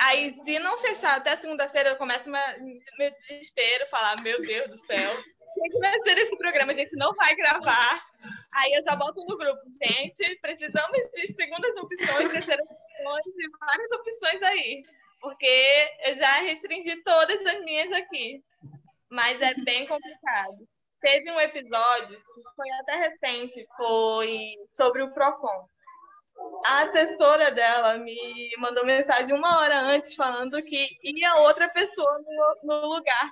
Aí, 0.00 0.32
se 0.32 0.58
não 0.58 0.78
fechar 0.78 1.16
até 1.16 1.36
segunda-feira, 1.36 1.90
eu 1.90 1.96
começo 1.96 2.30
meu 2.30 3.10
desespero, 3.10 3.88
falar, 3.90 4.20
meu 4.22 4.40
Deus 4.40 4.70
do 4.70 4.76
céu, 4.76 5.12
o 5.56 5.62
que 5.70 5.78
vai 5.78 5.98
ser 6.00 6.18
esse 6.18 6.36
programa? 6.36 6.72
A 6.72 6.76
gente 6.76 6.96
não 6.96 7.14
vai 7.14 7.34
gravar. 7.36 8.04
Aí 8.54 8.72
eu 8.72 8.82
já 8.82 8.96
boto 8.96 9.24
no 9.24 9.36
grupo, 9.36 9.62
gente, 9.82 10.36
precisamos 10.40 11.10
de 11.12 11.32
segundas 11.32 11.76
opções, 11.76 12.30
terceiras 12.30 12.66
opções 12.66 13.26
e 13.26 13.50
várias 13.60 13.90
opções 13.92 14.42
aí. 14.42 14.82
Porque 15.20 15.90
eu 16.04 16.14
já 16.16 16.32
restringi 16.40 16.96
todas 17.04 17.46
as 17.46 17.62
minhas 17.62 17.92
aqui. 17.92 18.42
Mas 19.08 19.40
é 19.40 19.54
bem 19.62 19.86
complicado. 19.86 20.66
Teve 21.00 21.30
um 21.30 21.40
episódio, 21.40 22.20
foi 22.56 22.70
até 22.80 22.96
recente, 22.96 23.66
foi 23.76 24.54
sobre 24.72 25.02
o 25.02 25.12
PROCON 25.12 25.68
a 26.66 26.82
assessora 26.84 27.50
dela 27.50 27.98
me 27.98 28.50
mandou 28.58 28.84
mensagem 28.84 29.36
uma 29.36 29.60
hora 29.60 29.80
antes 29.80 30.14
falando 30.14 30.56
que 30.62 30.98
ia 31.02 31.34
outra 31.36 31.68
pessoa 31.68 32.18
no, 32.18 32.80
no 32.80 32.86
lugar. 32.94 33.30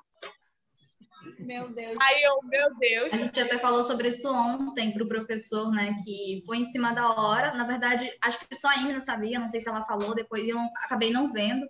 Meu 1.39 1.73
Deus. 1.73 1.97
Aí 2.01 2.23
eu, 2.23 2.39
meu 2.45 2.75
Deus. 2.77 3.13
A 3.13 3.17
gente 3.17 3.41
até 3.41 3.59
falou 3.59 3.83
sobre 3.85 4.09
isso 4.09 4.31
ontem 4.33 4.93
para 4.93 5.05
o 5.05 5.09
professor, 5.09 5.71
né? 5.71 5.95
Que 6.05 6.43
foi 6.47 6.59
em 6.59 6.65
cima 6.65 6.93
da 6.93 7.11
hora. 7.11 7.53
Na 7.55 7.65
verdade, 7.65 8.11
acho 8.23 8.39
que 8.47 8.57
só 8.57 8.69
a 8.69 8.77
Emina 8.77 9.01
sabia, 9.01 9.39
não 9.39 9.49
sei 9.49 9.61
se 9.61 9.69
ela 9.69 9.83
falou, 9.83 10.15
depois 10.15 10.47
eu 10.49 10.59
acabei 10.85 11.13
não 11.13 11.33
vendo. 11.33 11.67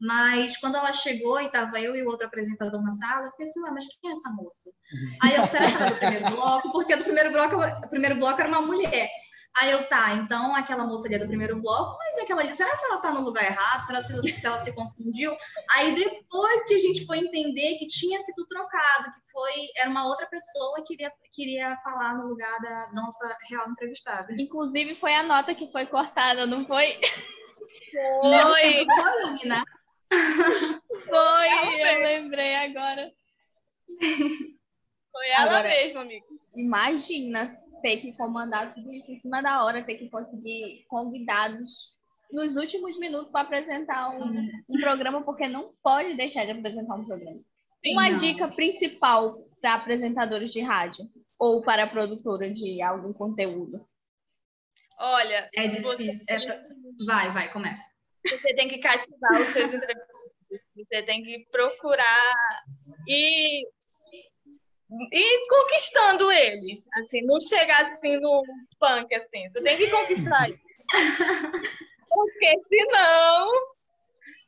Mas 0.00 0.56
quando 0.58 0.76
ela 0.76 0.92
chegou 0.92 1.40
e 1.40 1.46
estava 1.46 1.80
eu 1.80 1.94
e 1.94 2.02
o 2.02 2.08
outro 2.08 2.26
apresentador 2.26 2.82
na 2.82 2.92
sala, 2.92 3.26
eu 3.26 3.30
fiquei 3.30 3.46
assim, 3.46 3.60
mas 3.60 3.86
quem 3.86 4.10
é 4.10 4.12
essa 4.12 4.30
moça? 4.30 4.70
Aí 5.22 5.36
eu, 5.36 5.46
será 5.46 5.66
que 5.66 5.76
era 5.76 5.90
do 5.90 5.96
primeiro 5.96 6.30
bloco? 6.30 6.72
Porque 6.72 6.96
do 6.96 7.04
primeiro 7.04 7.32
bloco, 7.32 7.56
o 7.56 7.88
primeiro 7.88 8.16
bloco 8.16 8.40
era 8.40 8.48
uma 8.48 8.60
mulher. 8.60 9.08
Aí 9.56 9.70
eu, 9.70 9.88
tá, 9.88 10.14
então 10.14 10.54
aquela 10.54 10.84
moça 10.84 11.06
ali 11.06 11.14
é 11.14 11.18
do 11.18 11.28
primeiro 11.28 11.60
bloco, 11.60 11.96
mas 11.98 12.18
aquela 12.18 12.40
ali, 12.40 12.52
será 12.52 12.72
que 12.72 12.84
ela 12.86 13.00
tá 13.00 13.12
no 13.12 13.20
lugar 13.20 13.44
errado? 13.44 13.84
Será 13.84 14.02
se, 14.02 14.12
se 14.20 14.46
ela 14.46 14.58
se 14.58 14.74
confundiu? 14.74 15.32
Aí 15.70 15.94
depois 15.94 16.64
que 16.64 16.74
a 16.74 16.78
gente 16.78 17.06
foi 17.06 17.18
entender 17.18 17.78
que 17.78 17.86
tinha 17.86 18.18
sido 18.20 18.44
trocado, 18.48 19.12
que 19.12 19.30
foi, 19.30 19.52
era 19.76 19.88
uma 19.88 20.06
outra 20.06 20.26
pessoa 20.26 20.76
que 20.78 20.96
queria, 20.96 21.12
queria 21.32 21.76
falar 21.84 22.14
no 22.16 22.26
lugar 22.26 22.60
da 22.60 22.90
nossa 22.92 23.36
real 23.48 23.70
entrevistada. 23.70 24.32
Inclusive 24.36 24.96
foi 24.96 25.14
a 25.14 25.22
nota 25.22 25.54
que 25.54 25.70
foi 25.70 25.86
cortada, 25.86 26.46
não 26.46 26.66
foi? 26.66 26.98
Foi! 27.92 28.30
Não, 28.30 28.48
foi, 28.48 29.48
né? 29.48 29.64
Foi, 31.08 31.92
eu 31.92 32.02
lembrei 32.02 32.56
agora. 32.56 33.12
Foi 35.12 35.28
ela 35.28 35.42
agora, 35.42 35.68
mesma, 35.68 36.00
amigo. 36.00 36.26
Imagina 36.56 37.56
ter 37.80 37.98
que 37.98 38.12
comandar 38.12 38.74
tudo 38.74 38.92
isso 38.92 39.10
em 39.10 39.20
cima 39.20 39.42
da 39.42 39.64
hora, 39.64 39.84
ter 39.84 39.96
que 39.96 40.08
conseguir 40.08 40.84
convidados 40.88 41.94
nos 42.32 42.56
últimos 42.56 42.98
minutos 42.98 43.30
para 43.30 43.42
apresentar 43.42 44.10
um, 44.10 44.50
um, 44.68 44.80
programa, 44.80 45.22
porque 45.22 45.46
não 45.46 45.72
pode 45.82 46.16
deixar 46.16 46.44
de 46.44 46.52
apresentar 46.52 46.94
um 46.94 47.04
programa. 47.04 47.40
Sim, 47.84 47.92
Uma 47.92 48.10
não. 48.10 48.16
dica 48.16 48.48
principal 48.48 49.36
para 49.60 49.74
apresentadores 49.74 50.50
de 50.50 50.60
rádio 50.60 51.04
ou 51.38 51.62
para 51.62 51.86
produtora 51.86 52.52
de 52.52 52.82
algum 52.82 53.12
conteúdo. 53.12 53.86
Olha, 54.98 55.48
é 55.54 55.68
difícil. 55.68 56.14
Você... 56.14 56.24
É. 56.28 56.66
Vai, 57.06 57.32
vai, 57.32 57.52
começa. 57.52 57.82
Você 58.26 58.54
tem 58.54 58.68
que 58.68 58.78
cativar 58.78 59.40
os 59.40 59.48
seus 59.48 59.72
entrevistados. 59.74 60.24
Você 60.76 61.02
tem 61.02 61.22
que 61.22 61.46
procurar 61.50 62.36
e 63.08 63.66
e 65.12 65.48
conquistando 65.48 66.30
eles, 66.30 66.88
assim, 66.94 67.22
não 67.22 67.40
chegar 67.40 67.86
assim 67.86 68.18
no 68.20 68.42
punk, 68.78 69.14
assim, 69.14 69.50
tu 69.52 69.62
tem 69.62 69.76
que 69.76 69.90
conquistar 69.90 70.48
eles. 70.48 70.60
Porque 72.08 72.52
senão 72.68 73.74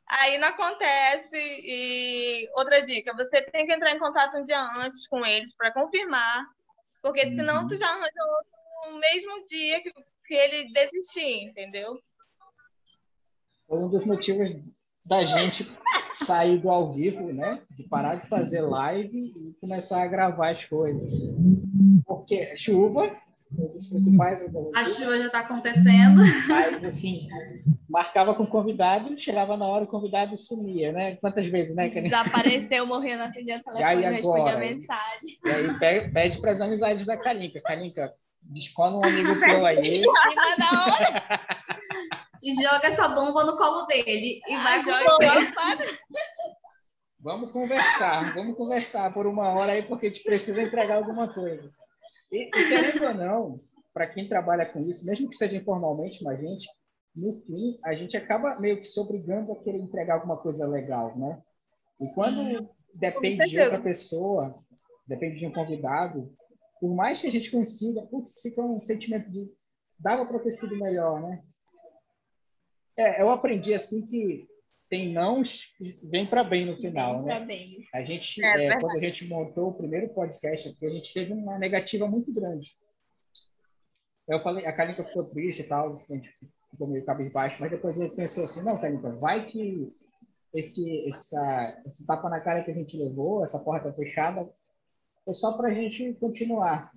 aí 0.07 0.37
não 0.37 0.47
acontece. 0.47 1.37
E 1.37 2.49
outra 2.55 2.81
dica, 2.81 3.13
você 3.13 3.41
tem 3.41 3.65
que 3.65 3.73
entrar 3.73 3.91
em 3.91 3.99
contato 3.99 4.37
um 4.37 4.45
dia 4.45 4.61
antes 4.77 5.07
com 5.07 5.25
eles 5.25 5.53
para 5.55 5.73
confirmar, 5.73 6.45
porque 7.01 7.29
senão 7.31 7.67
tu 7.67 7.75
já 7.77 7.87
arranja 7.87 8.23
outro 8.37 8.91
no 8.91 8.99
mesmo 8.99 9.43
dia 9.45 9.81
que, 9.81 9.91
que 10.25 10.33
ele 10.33 10.71
desistir, 10.71 11.43
entendeu? 11.43 11.99
Um 13.69 13.89
dos 13.89 14.05
motivos 14.05 14.49
da 15.03 15.25
gente 15.25 15.65
sair 16.17 16.57
do 16.57 16.69
ao 16.69 16.93
vivo, 16.93 17.31
né? 17.33 17.61
De 17.71 17.83
parar 17.83 18.15
de 18.15 18.27
fazer 18.27 18.61
live 18.61 19.17
e 19.17 19.55
começar 19.59 20.03
a 20.03 20.07
gravar 20.07 20.51
as 20.51 20.65
coisas. 20.65 21.11
Porque 22.05 22.55
chuva, 22.57 23.15
dos 23.49 23.87
principais. 23.87 24.41
A 24.75 24.85
chuva 24.85 25.17
já 25.17 25.25
está 25.27 25.39
acontecendo. 25.39 26.21
Mas, 26.47 26.83
assim, 26.83 27.27
marcava 27.89 28.33
com 28.35 28.43
o 28.43 28.47
convidado, 28.47 29.17
chegava 29.17 29.55
na 29.55 29.65
hora, 29.65 29.85
o 29.85 29.87
convidado 29.87 30.35
sumia, 30.37 30.91
né? 30.91 31.15
Quantas 31.17 31.45
vezes, 31.47 31.75
né, 31.75 31.89
Karine? 31.89 32.09
Desapareceu, 32.09 32.85
morreu, 32.85 33.17
não 33.17 33.25
atendia 33.25 33.57
o 33.57 33.63
telefone, 33.63 34.01
e 34.01 34.09
respondia 34.09 34.53
a 34.53 34.59
mensagem. 34.59 35.39
E 35.45 35.85
aí 35.85 36.11
pede 36.11 36.39
para 36.39 36.51
as 36.51 36.61
amizades 36.61 37.05
da 37.05 37.17
Kalinka. 37.17 37.61
Kalinka, 37.61 38.13
descola 38.41 38.97
um 38.97 39.05
amigo 39.05 39.39
teu 39.39 39.65
aí. 39.65 40.03
E 42.43 42.53
joga 42.61 42.87
essa 42.87 43.07
bomba 43.09 43.43
no 43.45 43.57
colo 43.57 43.85
dele. 43.87 44.39
E 44.47 44.53
ah, 44.53 44.63
vai 44.63 44.81
jogar 44.81 45.17
Vamos 47.27 47.51
conversar, 47.51 48.33
vamos 48.35 48.55
conversar 48.55 49.13
por 49.13 49.27
uma 49.27 49.49
hora 49.49 49.73
aí, 49.73 49.83
porque 49.83 50.05
a 50.05 50.09
gente 50.09 50.23
precisa 50.23 50.61
entregar 50.61 50.95
alguma 50.95 51.33
coisa. 51.33 51.69
E, 52.31 52.43
e 52.43 52.49
querendo 52.49 53.03
ou 53.03 53.13
não, 53.13 53.61
para 53.93 54.07
quem 54.07 54.29
trabalha 54.29 54.65
com 54.65 54.79
isso, 54.87 55.05
mesmo 55.05 55.27
que 55.27 55.35
seja 55.35 55.57
informalmente, 55.57 56.23
mas 56.23 56.39
gente, 56.39 56.65
no 57.13 57.33
fim, 57.41 57.77
a 57.83 57.93
gente 57.93 58.15
acaba 58.15 58.57
meio 58.61 58.79
que 58.79 58.87
se 58.87 58.97
obrigando 58.97 59.51
a 59.51 59.61
querer 59.61 59.77
entregar 59.77 60.13
alguma 60.13 60.37
coisa 60.37 60.65
legal, 60.67 61.17
né? 61.17 61.43
E 61.99 62.05
quando 62.15 62.69
depende 62.93 63.49
de 63.49 63.59
outra 63.59 63.81
pessoa, 63.81 64.63
depende 65.05 65.35
de 65.35 65.47
um 65.47 65.51
convidado, 65.51 66.33
por 66.79 66.95
mais 66.95 67.19
que 67.19 67.27
a 67.27 67.31
gente 67.31 67.51
consiga, 67.51 68.03
putz, 68.03 68.39
fica 68.39 68.61
um 68.61 68.81
sentimento 68.85 69.29
de 69.29 69.53
dava 69.99 70.25
para 70.25 70.39
ter 70.39 70.51
sido 70.51 70.77
melhor, 70.77 71.21
né? 71.21 71.43
É, 72.95 73.21
eu 73.21 73.29
aprendi 73.29 73.73
assim 73.73 74.05
que 74.05 74.47
tem 74.89 75.11
não 75.11 75.41
vem 76.09 76.25
para 76.25 76.43
bem 76.43 76.65
no 76.65 76.77
final, 76.77 77.23
vem 77.23 77.25
né? 77.25 77.45
Bem. 77.45 77.87
A 77.93 78.03
gente, 78.03 78.43
é, 78.43 78.67
é, 78.67 78.79
quando 78.79 78.97
a 78.97 79.01
gente 79.01 79.27
montou 79.27 79.69
o 79.69 79.73
primeiro 79.73 80.09
podcast 80.09 80.69
aqui, 80.69 80.85
a 80.85 80.89
gente 80.89 81.13
teve 81.13 81.33
uma 81.33 81.57
negativa 81.57 82.07
muito 82.07 82.31
grande. 82.33 82.75
Eu 84.27 84.41
falei, 84.41 84.65
a 84.65 84.73
Kalinka 84.73 85.03
ficou 85.03 85.25
triste 85.25 85.61
e 85.61 85.65
tal, 85.65 86.01
a 86.09 86.13
gente 86.13 86.33
ficou 86.71 86.87
meio 86.87 87.05
cabisbaixo, 87.05 87.57
mas 87.59 87.71
depois 87.71 87.99
ele 87.99 88.09
pensou 88.09 88.43
assim, 88.43 88.63
não, 88.63 88.77
Kalinka, 88.77 89.11
vai 89.11 89.45
que 89.45 89.93
esse, 90.53 91.07
essa, 91.07 91.83
esse 91.85 92.05
tapa 92.05 92.29
na 92.29 92.39
cara 92.39 92.63
que 92.63 92.71
a 92.71 92.73
gente 92.73 92.97
levou, 92.97 93.43
essa 93.43 93.59
porta 93.59 93.91
fechada, 93.93 94.49
foi 95.23 95.33
só 95.33 95.57
para 95.57 95.69
a 95.69 95.73
gente 95.73 96.13
continuar. 96.15 96.91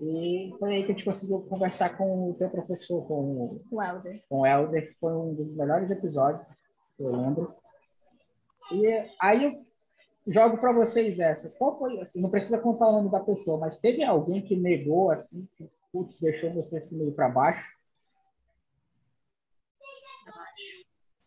E 0.00 0.52
foi 0.58 0.74
aí 0.74 0.84
que 0.84 0.90
a 0.90 0.94
gente 0.94 1.04
conseguiu 1.04 1.42
conversar 1.42 1.96
com 1.96 2.30
o 2.30 2.34
teu 2.34 2.50
professor, 2.50 3.06
com 3.06 3.60
o 3.70 3.82
Helder. 3.82 4.24
Com 4.28 4.40
o 4.40 4.46
Helder, 4.46 4.88
que 4.88 4.94
foi 4.98 5.12
um 5.12 5.34
dos 5.34 5.54
melhores 5.54 5.90
episódios, 5.90 6.44
eu 6.98 7.10
lembro. 7.10 7.54
E 8.70 9.10
aí 9.20 9.44
eu 9.44 9.66
jogo 10.26 10.58
para 10.58 10.72
vocês 10.72 11.18
essa. 11.18 11.50
Qual 11.58 11.78
foi, 11.78 12.00
assim, 12.00 12.20
não 12.20 12.30
precisa 12.30 12.60
contar 12.60 12.88
o 12.88 12.92
nome 12.92 13.10
da 13.10 13.20
pessoa, 13.20 13.58
mas 13.58 13.78
teve 13.78 14.02
alguém 14.02 14.42
que 14.42 14.56
negou, 14.56 15.10
assim, 15.10 15.46
que 15.56 15.70
putz, 15.92 16.18
deixou 16.20 16.52
você 16.54 16.78
assim 16.78 16.98
meio 16.98 17.12
para 17.12 17.28
baixo? 17.28 17.70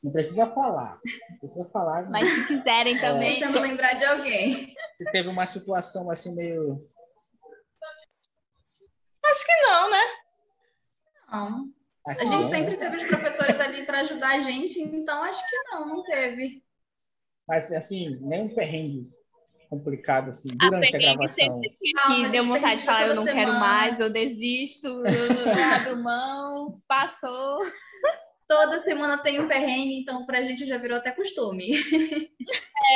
Não 0.01 0.11
precisa 0.11 0.47
falar. 0.51 0.99
Não 1.31 1.37
precisa 1.39 1.65
falar. 1.69 2.09
Mas 2.09 2.29
se 2.29 2.47
quiserem 2.47 2.99
também. 2.99 3.37
É, 3.37 3.47
tentando 3.47 3.61
lembrar 3.61 3.93
de 3.93 4.05
alguém. 4.05 4.75
Se 4.95 5.05
teve 5.11 5.27
uma 5.29 5.45
situação 5.45 6.11
assim 6.11 6.35
meio 6.35 6.77
Acho 9.25 9.45
que 9.45 9.55
não, 9.63 9.91
né? 9.91 10.03
Não. 11.31 11.74
A 12.07 12.25
gente 12.25 12.45
sempre 12.45 12.77
teve 12.77 12.97
os 12.97 13.03
professores 13.03 13.59
ali 13.59 13.83
para 13.83 14.01
ajudar 14.01 14.35
a 14.35 14.41
gente, 14.41 14.79
então 14.79 15.23
acho 15.23 15.41
que 15.49 15.55
não, 15.71 15.87
não 15.87 16.03
teve. 16.03 16.63
Mas 17.47 17.71
assim, 17.71 18.17
nem 18.21 18.43
um 18.43 18.53
perrengue 18.53 19.09
complicado 19.69 20.29
assim 20.29 20.49
durante 20.55 20.95
a, 20.95 20.99
a 20.99 21.01
gravação. 21.01 21.61
Que 21.61 22.29
deu 22.29 22.45
vontade 22.45 22.81
de 22.81 22.85
falar, 22.85 23.07
eu 23.07 23.15
não 23.15 23.23
semana. 23.23 23.45
quero 23.45 23.59
mais, 23.59 23.99
eu 23.99 24.11
desisto, 24.11 24.87
eu 24.87 25.75
abro 25.75 26.03
mão, 26.03 26.81
passou. 26.87 27.59
Toda 28.47 28.77
semana 28.77 29.23
tem 29.23 29.41
um 29.41 29.47
perrengue, 29.47 29.99
então 29.99 30.25
pra 30.27 30.43
gente 30.43 30.67
já 30.67 30.77
virou 30.77 30.97
até 30.97 31.11
costume. 31.11 31.71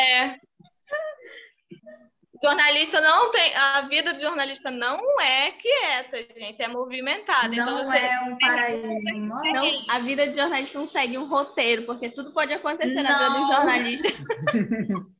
É. 0.06 0.38
Jornalista 2.42 3.02
não 3.02 3.32
tem. 3.32 3.54
A 3.56 3.82
vida 3.82 4.14
do 4.14 4.20
jornalista 4.20 4.72
não 4.72 5.20
é 5.20 5.52
quieta, 5.52 6.18
gente. 6.38 6.62
É 6.62 6.68
movimentada. 6.70 7.54
então 7.54 7.66
Não 7.66 7.84
você. 7.84 7.98
é 7.98 8.20
um 8.22 8.38
paraíso. 8.38 9.14
Não 9.18 9.46
é. 9.46 9.52
Não, 9.52 9.72
a 9.90 10.00
vida 10.00 10.28
de 10.28 10.36
jornalista 10.38 10.80
não 10.80 10.88
segue 10.88 11.18
um 11.18 11.28
roteiro, 11.28 11.84
porque 11.84 12.10
tudo 12.10 12.34
pode 12.34 12.54
acontecer 12.54 13.02
na 13.02 13.14
vida 13.14 13.30
Não. 13.30 13.42
do 13.48 13.54
jornalista. 13.54 14.08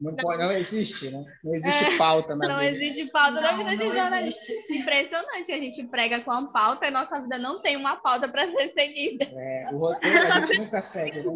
Não, 0.00 0.14
pode, 0.14 0.38
não 0.40 0.52
existe, 0.52 1.10
né? 1.10 1.24
Não 1.42 1.56
existe 1.56 1.96
pauta 1.98 2.36
na 2.36 2.46
Não 2.46 2.58
vida. 2.60 2.70
existe 2.70 3.06
pauta 3.10 3.40
na 3.40 3.50
Não, 3.50 3.58
vida 3.58 3.76
de 3.76 3.84
não 3.84 3.96
jornalista. 3.96 4.52
Impressionante 4.70 5.46
que 5.46 5.52
a 5.52 5.58
gente 5.58 5.82
prega 5.88 6.20
com 6.20 6.30
a 6.30 6.46
pauta 6.52 6.86
e 6.86 6.90
nossa 6.92 7.20
vida 7.20 7.36
não 7.36 7.60
tem 7.60 7.76
uma 7.76 7.96
pauta 7.96 8.28
para 8.28 8.46
ser 8.46 8.68
seguida. 8.68 9.24
É, 9.24 9.68
o 9.72 9.78
roteiro 9.78 10.24
a 10.24 10.40
gente 10.46 10.58
nunca 10.60 10.80
segue, 10.80 11.18
né? 11.20 11.32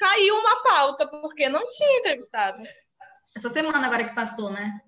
Caiu 0.00 0.34
uma 0.34 0.62
pauta, 0.64 1.06
porque 1.06 1.48
não 1.48 1.64
tinha 1.68 1.98
entrevistado. 1.98 2.60
Essa 3.36 3.48
semana 3.48 3.86
agora 3.86 4.08
que 4.08 4.14
passou, 4.14 4.50
né? 4.50 4.80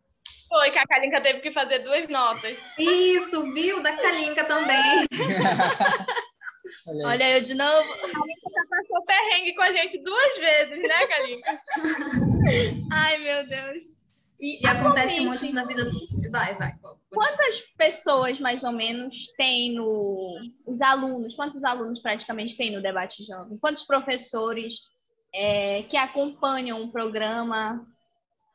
Foi 0.49 0.71
que 0.71 0.79
a 0.79 0.87
Kalinka 0.87 1.21
teve 1.21 1.41
que 1.41 1.51
fazer 1.51 1.79
duas 1.79 2.09
notas. 2.09 2.59
Isso, 2.79 3.43
viu? 3.55 3.83
Da 3.83 3.97
Kalinka 3.97 4.45
também. 4.45 5.07
Olha 6.87 7.07
aí. 7.07 7.13
Olha 7.15 7.39
eu 7.39 7.43
de 7.43 7.55
novo. 7.55 7.89
Passou 8.71 9.05
perrengue 9.07 9.55
com 9.55 9.63
a 9.63 9.73
gente 9.73 9.99
duas 10.03 10.39
vezes, 10.39 10.83
né, 10.83 11.07
Kalinka? 11.07 11.63
Ai, 12.93 13.19
meu 13.19 13.47
Deus. 13.47 13.93
E 14.41 14.67
acontece 14.67 15.15
atualmente, 15.15 15.41
muito 15.41 15.55
na 15.55 15.65
vida 15.65 15.85
do. 15.85 16.31
Vai, 16.33 16.57
vai. 16.59 16.73
Quantas 17.11 17.61
pessoas, 17.79 18.41
mais 18.41 18.65
ou 18.65 18.73
menos, 18.73 19.33
tem 19.37 19.75
no. 19.75 20.37
Os 20.67 20.81
alunos, 20.81 21.35
quantos 21.35 21.63
alunos 21.63 22.01
praticamente 22.01 22.57
tem 22.57 22.75
no 22.75 22.83
debate 22.83 23.25
jovem? 23.25 23.57
Quantos 23.59 23.85
professores 23.85 24.81
é, 25.33 25.85
que 25.85 25.97
acompanham 25.97 26.83
o 26.83 26.91
programa, 26.91 27.87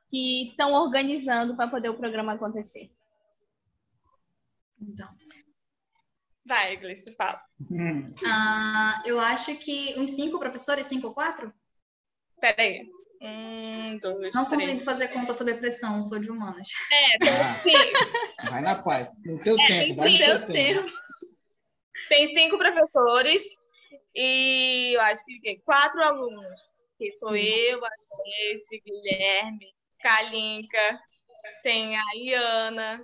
que 0.10 0.50
estão 0.50 0.72
organizando 0.74 1.56
para 1.56 1.70
poder 1.70 1.90
o 1.90 1.98
programa 1.98 2.34
acontecer? 2.34 2.90
Então. 4.82 5.08
Vai, 6.46 6.78
Gleice, 6.78 7.14
fala. 7.16 7.42
Hum, 7.70 8.14
Ah, 8.26 9.02
eu 9.06 9.20
acho 9.20 9.54
que 9.58 9.96
uns 10.00 10.12
cinco 10.12 10.40
professores, 10.40 10.86
cinco 10.88 11.08
ou 11.08 11.14
quatro? 11.14 11.54
Peraí. 12.40 12.88
Um, 13.20 13.98
dois, 13.98 14.34
Não 14.34 14.46
três. 14.46 14.64
consigo 14.64 14.86
fazer 14.86 15.08
conta 15.10 15.34
sobre 15.34 15.54
a 15.54 15.58
pressão, 15.58 16.02
sou 16.04 16.20
de 16.20 16.30
humanas. 16.32 16.68
É, 16.92 17.30
ah, 18.46 18.50
vai 18.52 18.62
na 18.62 18.82
paz. 18.82 19.10
No 19.26 19.42
teu 19.44 19.58
tempo, 19.58 19.96
vai 19.96 20.12
no 20.12 20.18
teu 20.18 20.40
tempo. 20.48 20.54
tempo. 20.54 20.98
Tem 22.08 22.34
cinco 22.34 22.58
professores 22.60 23.44
e 24.16 24.94
eu 24.96 25.02
acho 25.02 25.24
que 25.26 25.60
quatro 25.66 26.02
alunos. 26.04 26.72
Que 26.98 27.12
sou 27.18 27.36
eu, 27.36 27.84
a 27.86 27.90
Gleice, 27.90 28.82
Guilherme, 28.86 29.74
Kalinka, 30.08 31.02
tem 31.62 31.98
a 31.98 32.04
Iana 32.16 32.98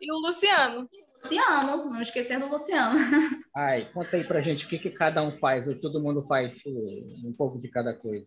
e 0.00 0.10
o 0.10 0.16
Luciano. 0.16 0.88
Luciano, 1.22 1.90
não 1.90 2.00
esquecer 2.00 2.40
do 2.40 2.46
Luciano. 2.46 2.98
Ai, 3.54 3.92
conta 3.92 4.16
aí 4.16 4.24
pra 4.24 4.40
gente 4.40 4.64
o 4.64 4.68
que, 4.68 4.78
que 4.78 4.90
cada 4.90 5.22
um 5.22 5.34
faz, 5.34 5.68
ou 5.68 5.78
todo 5.78 6.00
mundo 6.00 6.22
faz 6.22 6.54
uh, 6.64 7.28
um 7.28 7.34
pouco 7.36 7.58
de 7.58 7.68
cada 7.68 7.94
coisa. 7.94 8.26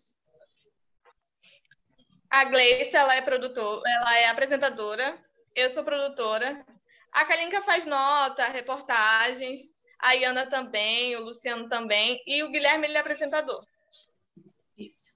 A 2.30 2.44
Gleice, 2.44 2.96
ela 2.96 3.15
é 3.15 3.22
produtora, 3.22 3.82
ela 4.00 4.18
é 4.20 4.28
apresentadora, 4.28 5.18
eu 5.56 5.72
sou 5.72 5.84
produtora. 5.84 6.63
A 7.12 7.26
Kalinka 7.26 7.63
faz 7.63 7.88
nota, 7.88 8.46
reportagens, 8.50 9.74
a 9.98 10.13
Iana 10.13 10.46
também, 10.46 11.15
o 11.15 11.24
Luciano 11.24 11.68
também, 11.68 12.22
e 12.28 12.44
o 12.44 12.52
Guilherme, 12.52 12.86
ele 12.86 12.98
é 12.98 13.00
apresentador. 13.00 13.65
Isso. 14.78 15.09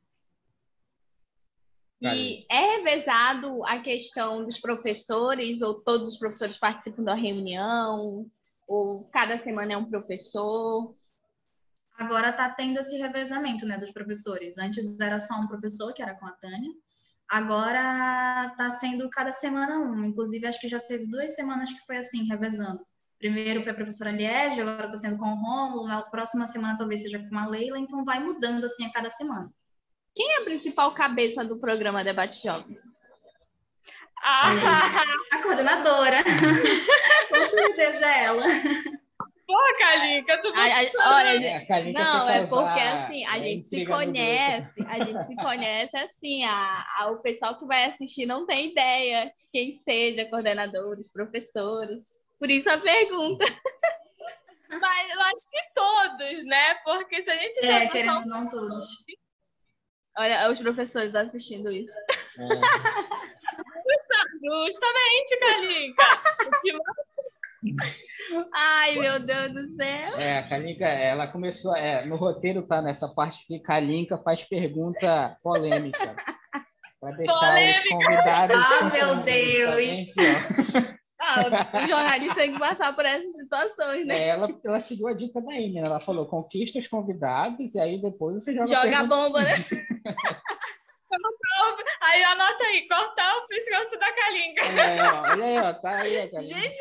E 2.11 2.45
é 2.49 2.77
revezado 2.77 3.63
a 3.65 3.79
questão 3.79 4.43
dos 4.43 4.59
professores, 4.59 5.61
ou 5.61 5.81
todos 5.83 6.09
os 6.13 6.19
professores 6.19 6.57
participam 6.57 7.03
da 7.03 7.13
reunião, 7.13 8.29
ou 8.67 9.05
cada 9.05 9.37
semana 9.37 9.73
é 9.73 9.77
um 9.77 9.89
professor. 9.89 10.93
Agora 11.97 12.29
está 12.29 12.49
tendo 12.49 12.79
esse 12.79 12.97
revezamento, 12.97 13.65
né, 13.65 13.77
dos 13.77 13.91
professores. 13.91 14.57
Antes 14.57 14.99
era 14.99 15.19
só 15.19 15.35
um 15.35 15.47
professor, 15.47 15.93
que 15.93 16.01
era 16.01 16.15
com 16.15 16.25
a 16.25 16.31
Tânia. 16.31 16.71
Agora 17.29 18.47
está 18.51 18.69
sendo 18.69 19.09
cada 19.09 19.31
semana 19.31 19.79
um. 19.79 20.03
Inclusive, 20.03 20.45
acho 20.45 20.59
que 20.59 20.67
já 20.67 20.79
teve 20.79 21.07
duas 21.07 21.33
semanas 21.35 21.71
que 21.71 21.85
foi 21.85 21.97
assim, 21.97 22.25
revezando. 22.25 22.85
Primeiro 23.17 23.63
foi 23.63 23.71
a 23.71 23.75
professora 23.75 24.11
Liege, 24.11 24.59
agora 24.59 24.85
está 24.85 24.97
sendo 24.97 25.17
com 25.17 25.31
o 25.31 25.35
Rômulo. 25.35 25.87
Na 25.87 26.01
próxima 26.01 26.45
semana 26.47 26.77
talvez 26.77 27.01
seja 27.01 27.25
com 27.29 27.37
a 27.37 27.47
Leila. 27.47 27.79
Então 27.79 28.03
vai 28.03 28.19
mudando 28.21 28.65
assim 28.65 28.85
a 28.85 28.91
cada 28.91 29.09
semana. 29.09 29.49
Quem 30.15 30.31
é 30.33 30.37
a 30.41 30.43
principal 30.43 30.93
cabeça 30.93 31.43
do 31.43 31.59
programa 31.59 32.03
Debate 32.03 32.41
Jovem? 32.43 32.77
Ah, 34.25 34.49
A 35.33 35.41
coordenadora. 35.41 36.23
com 37.29 37.45
certeza 37.45 38.05
é 38.05 38.23
ela. 38.25 38.43
porra, 39.45 39.77
Kalinka, 39.79 40.37
tu 40.37 40.47
A- 40.55 40.61
a- 40.61 41.15
olha, 41.15 41.33
gente, 41.41 41.45
É, 41.47 41.57
a 41.57 41.65
Kalinka 41.65 41.99
não, 41.99 42.29
é 42.29 42.47
porque 42.47 42.79
assim, 42.79 43.25
a 43.25 43.39
gente 43.39 43.67
se 43.67 43.85
conhece, 43.85 44.85
a 44.87 44.99
gente 45.03 45.25
se 45.25 45.35
conhece 45.35 45.97
assim, 45.97 46.43
a, 46.45 46.85
a- 46.99 47.11
o 47.11 47.21
pessoal 47.21 47.59
que 47.59 47.65
vai 47.65 47.85
assistir 47.85 48.25
não 48.25 48.45
tem 48.45 48.71
ideia 48.71 49.33
quem 49.51 49.77
seja, 49.79 50.25
coordenadores, 50.29 51.05
professores. 51.11 52.03
Por 52.39 52.49
isso 52.49 52.69
a 52.69 52.77
pergunta. 52.77 53.45
Mas 54.69 55.13
eu 55.13 55.21
acho 55.21 55.49
que 55.51 55.61
todos, 55.75 56.43
né? 56.45 56.73
Porque 56.83 57.21
se 57.23 57.29
a 57.29 57.37
gente 57.37 57.59
É, 57.65 57.87
querendo 57.87 58.19
ou 58.21 58.25
não 58.25 58.49
todos. 58.49 58.85
Olha, 60.17 60.51
os 60.51 60.59
professores 60.59 61.15
assistindo 61.15 61.71
isso. 61.71 61.93
É, 62.37 62.43
Justamente, 64.65 65.39
Kalinka. 65.39 66.03
Ai, 68.53 68.95
meu 68.97 69.19
Deus 69.19 69.53
do 69.53 69.75
céu. 69.75 70.17
é, 70.19 70.39
a 70.39 70.49
Kalinka, 70.49 70.85
ela 70.85 71.27
começou, 71.27 71.75
é, 71.75 72.05
no 72.05 72.15
roteiro 72.17 72.61
tá 72.67 72.81
nessa 72.81 73.07
parte 73.07 73.45
que 73.47 73.59
Kalinka 73.59 74.17
faz 74.17 74.43
pergunta 74.43 75.37
polêmica. 75.41 76.15
Para 76.99 77.15
deixar 77.17 77.33
os 77.33 77.39
Polêmica! 77.39 77.89
convidados. 77.89 78.57
Ah, 78.57 78.83
meu 78.93 79.15
Deus! 79.23 80.93
Tá. 81.17 81.69
Ah, 81.73 81.83
o 81.83 81.87
jornalista 81.87 82.35
tem 82.35 82.53
que 82.53 82.59
passar 82.59 82.95
por 82.95 83.05
essas 83.05 83.33
situações, 83.35 84.05
né? 84.05 84.17
É, 84.17 84.27
ela, 84.29 84.49
ela 84.63 84.79
seguiu 84.79 85.07
a 85.07 85.13
dica 85.13 85.41
da 85.41 85.51
Amy, 85.51 85.73
né? 85.73 85.81
ela 85.81 85.99
falou 85.99 86.25
conquista 86.25 86.79
os 86.79 86.87
convidados 86.87 87.73
e 87.75 87.79
aí 87.79 88.01
depois 88.01 88.43
você 88.43 88.53
joga, 88.53 88.67
Joga 88.67 88.99
a 88.99 89.05
bomba, 89.05 89.41
né? 89.41 89.53
Aí 92.01 92.23
anota 92.23 92.63
aí, 92.65 92.87
cortar 92.87 93.37
o 93.37 93.47
pescoço 93.47 93.99
da 93.99 94.11
Kalinka. 94.11 94.63
É, 94.65 95.31
olha 95.31 95.45
aí, 95.45 95.57
ó, 95.57 95.73
tá 95.73 95.95
aí, 96.01 96.29
ó. 96.33 96.39
Gente, 96.41 96.77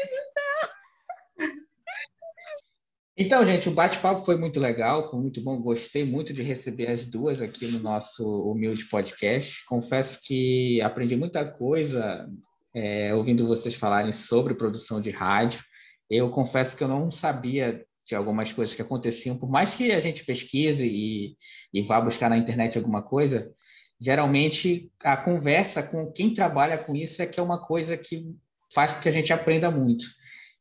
Então, 3.16 3.44
gente, 3.44 3.68
o 3.68 3.72
bate-papo 3.72 4.24
foi 4.24 4.36
muito 4.36 4.58
legal, 4.58 5.08
foi 5.10 5.20
muito 5.20 5.42
bom. 5.42 5.60
Gostei 5.60 6.04
muito 6.04 6.32
de 6.32 6.42
receber 6.42 6.90
as 6.90 7.06
duas 7.06 7.42
aqui 7.42 7.66
no 7.66 7.78
nosso 7.78 8.24
humilde 8.50 8.84
podcast. 8.86 9.64
Confesso 9.66 10.20
que 10.24 10.80
aprendi 10.80 11.14
muita 11.14 11.44
coisa 11.50 12.28
é, 12.74 13.14
ouvindo 13.14 13.46
vocês 13.46 13.74
falarem 13.74 14.12
sobre 14.12 14.54
produção 14.54 15.00
de 15.00 15.10
rádio. 15.10 15.62
Eu 16.08 16.30
confesso 16.30 16.76
que 16.76 16.84
eu 16.84 16.88
não 16.88 17.10
sabia 17.10 17.84
de 18.06 18.14
algumas 18.14 18.52
coisas 18.52 18.74
que 18.74 18.82
aconteciam, 18.82 19.38
por 19.38 19.48
mais 19.48 19.74
que 19.74 19.92
a 19.92 20.00
gente 20.00 20.24
pesquise 20.24 20.86
e, 20.86 21.36
e 21.72 21.82
vá 21.82 22.00
buscar 22.00 22.28
na 22.28 22.36
internet 22.36 22.76
alguma 22.76 23.02
coisa, 23.02 23.52
geralmente 24.00 24.90
a 25.04 25.16
conversa 25.16 25.82
com 25.82 26.10
quem 26.10 26.34
trabalha 26.34 26.76
com 26.76 26.96
isso 26.96 27.22
é 27.22 27.26
que 27.26 27.38
é 27.38 27.42
uma 27.42 27.64
coisa 27.64 27.96
que 27.96 28.26
faz 28.74 28.92
com 28.92 29.00
que 29.00 29.08
a 29.08 29.12
gente 29.12 29.32
aprenda 29.32 29.70
muito. 29.70 30.04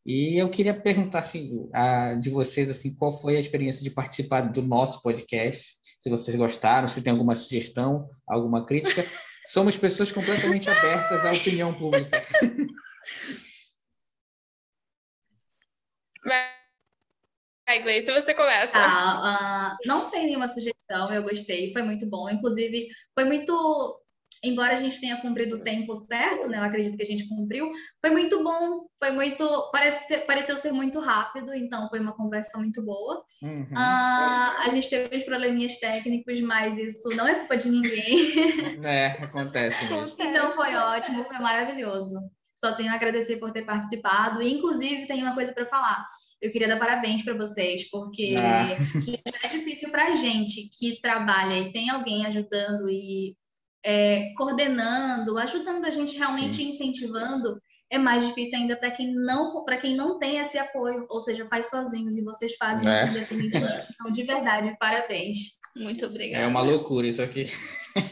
E 0.06 0.38
eu 0.38 0.50
queria 0.50 0.74
perguntar 0.74 1.20
assim, 1.20 1.70
a, 1.74 2.14
de 2.16 2.30
vocês 2.30 2.70
assim, 2.70 2.94
qual 2.94 3.20
foi 3.20 3.38
a 3.38 3.40
experiência 3.40 3.84
de 3.84 3.92
participar 3.92 4.42
do 4.42 4.62
nosso 4.62 5.02
podcast? 5.02 5.74
Se 6.00 6.10
vocês 6.10 6.36
gostaram, 6.36 6.88
se 6.88 7.04
tem 7.04 7.12
alguma 7.12 7.36
sugestão, 7.36 8.10
alguma 8.28 8.66
crítica. 8.66 9.06
Somos 9.52 9.76
pessoas 9.76 10.10
completamente 10.14 10.70
abertas 10.70 11.26
à 11.26 11.34
opinião 11.34 11.74
pública. 11.74 12.24
Vai, 16.24 17.84
Gleice, 17.84 18.14
você 18.14 18.34
começa. 18.34 18.78
Ah, 18.78 19.74
ah, 19.74 19.78
não 19.86 20.10
tem 20.10 20.28
nenhuma 20.28 20.48
sugestão, 20.48 21.12
eu 21.12 21.24
gostei, 21.24 21.74
foi 21.74 21.82
muito 21.82 22.10
bom. 22.10 22.30
Inclusive, 22.30 22.88
foi 23.14 23.26
muito. 23.26 24.01
Embora 24.44 24.74
a 24.74 24.78
gente 24.78 25.00
tenha 25.00 25.22
cumprido 25.22 25.58
o 25.58 25.64
tempo 25.64 25.96
certo, 25.96 26.48
né? 26.48 26.58
Eu 26.58 26.64
acredito 26.64 26.98
que 26.98 27.04
a 27.04 27.06
gente 27.06 27.28
cumpriu. 27.30 27.72
Foi 28.00 28.10
muito 28.10 28.44
bom, 28.44 28.88
foi 28.98 29.12
muito. 29.12 29.70
Parece, 29.72 30.18
pareceu 30.20 30.58
ser 30.58 30.72
muito 30.72 31.00
rápido, 31.00 31.54
então 31.54 31.88
foi 31.90 32.00
uma 32.00 32.14
conversa 32.14 32.58
muito 32.58 32.84
boa. 32.84 33.24
Uhum. 33.44 33.68
Ah, 33.76 34.64
a 34.66 34.70
gente 34.70 34.90
teve 34.90 35.16
uns 35.16 35.24
probleminhas 35.24 35.78
técnicos, 35.78 36.42
mas 36.42 36.78
isso 36.78 37.10
não 37.10 37.28
é 37.28 37.36
culpa 37.36 37.58
de 37.58 37.70
ninguém. 37.70 38.02
É, 38.84 39.08
acontece 39.24 39.86
mesmo. 39.86 40.16
Então 40.20 40.52
foi 40.54 40.76
ótimo, 40.76 41.24
foi 41.26 41.40
maravilhoso. 41.40 42.16
Só 42.56 42.74
tenho 42.74 42.92
a 42.92 42.96
agradecer 42.96 43.38
por 43.38 43.52
ter 43.52 43.64
participado. 43.64 44.42
E, 44.42 44.54
inclusive, 44.54 45.08
tem 45.08 45.22
uma 45.22 45.34
coisa 45.34 45.52
para 45.52 45.66
falar. 45.66 46.06
Eu 46.42 46.52
queria 46.52 46.68
dar 46.68 46.80
parabéns 46.80 47.24
para 47.24 47.34
vocês, 47.34 47.90
porque 47.90 48.36
ah. 48.40 48.70
é 49.44 49.48
difícil 49.48 49.92
para 49.92 50.08
a 50.08 50.16
gente 50.16 50.70
que 50.78 51.00
trabalha 51.02 51.60
e 51.60 51.72
tem 51.72 51.90
alguém 51.90 52.26
ajudando 52.26 52.90
e 52.90 53.36
é, 53.84 54.34
coordenando, 54.36 55.38
ajudando 55.38 55.86
a 55.86 55.90
gente 55.90 56.18
realmente 56.18 56.58
Sim. 56.58 56.70
incentivando 56.70 57.60
é 57.92 57.98
mais 57.98 58.26
difícil 58.26 58.58
ainda 58.58 58.78
para 58.78 58.90
quem 58.90 59.14
não 59.14 59.66
para 59.66 59.78
quem 59.78 59.96
não 59.96 60.18
tem 60.18 60.38
esse 60.38 60.58
apoio, 60.58 61.06
ou 61.10 61.20
seja, 61.20 61.46
faz 61.48 61.70
sozinhos 61.70 62.16
e 62.16 62.24
vocês 62.24 62.56
fazem 62.56 62.90
é. 62.90 62.94
isso 62.94 63.08
independentemente. 63.10 63.88
Então, 63.94 64.12
de 64.12 64.24
verdade, 64.24 64.76
parabéns. 64.80 65.60
Muito 65.76 66.06
obrigada. 66.06 66.46
É 66.46 66.48
uma 66.48 66.62
loucura 66.62 67.08
isso 67.08 67.22
aqui. 67.22 67.46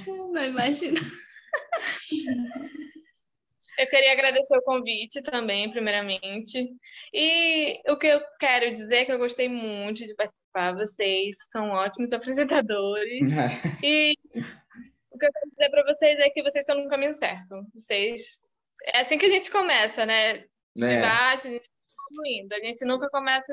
Não 0.05 0.43
imagino. 0.43 0.97
Eu 3.79 3.87
queria 3.87 4.11
agradecer 4.11 4.57
o 4.57 4.61
convite 4.61 5.21
também, 5.21 5.71
primeiramente. 5.71 6.69
E 7.13 7.79
o 7.87 7.95
que 7.97 8.07
eu 8.07 8.21
quero 8.37 8.73
dizer 8.73 8.95
é 8.95 9.05
que 9.05 9.11
eu 9.13 9.17
gostei 9.17 9.47
muito 9.47 10.05
de 10.05 10.13
participar. 10.15 10.75
Vocês 10.75 11.37
são 11.49 11.69
ótimos 11.69 12.11
apresentadores. 12.11 13.29
e 13.81 14.17
o 14.35 14.68
que 15.19 15.25
eu 15.25 15.31
quero 15.31 15.49
dizer 15.51 15.69
para 15.69 15.83
vocês 15.83 16.19
é 16.19 16.29
que 16.29 16.41
vocês 16.41 16.63
estão 16.63 16.81
no 16.81 16.89
caminho 16.89 17.13
certo. 17.13 17.65
Vocês 17.73 18.41
é 18.85 19.01
assim 19.01 19.17
que 19.17 19.25
a 19.25 19.29
gente 19.29 19.51
começa, 19.51 20.05
né? 20.05 20.45
De 20.75 20.85
é. 20.85 21.01
baixo, 21.01 21.47
a 21.47 21.51
gente 21.51 21.69
evoluindo. 22.09 22.55
A 22.55 22.59
gente 22.59 22.85
nunca 22.85 23.09
começa 23.09 23.51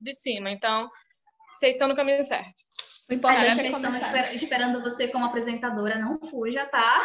de 0.00 0.12
cima. 0.14 0.50
Então, 0.50 0.90
vocês 1.52 1.74
estão 1.74 1.88
no 1.88 1.96
caminho 1.96 2.22
certo. 2.24 2.64
O 3.08 3.14
importante 3.14 3.60
é 3.60 3.70
estamos 3.70 3.96
esper 3.98 4.34
esperando 4.34 4.82
você 4.82 5.08
como 5.08 5.26
apresentadora. 5.26 5.98
Não 5.98 6.18
fuja, 6.18 6.66
tá? 6.66 7.02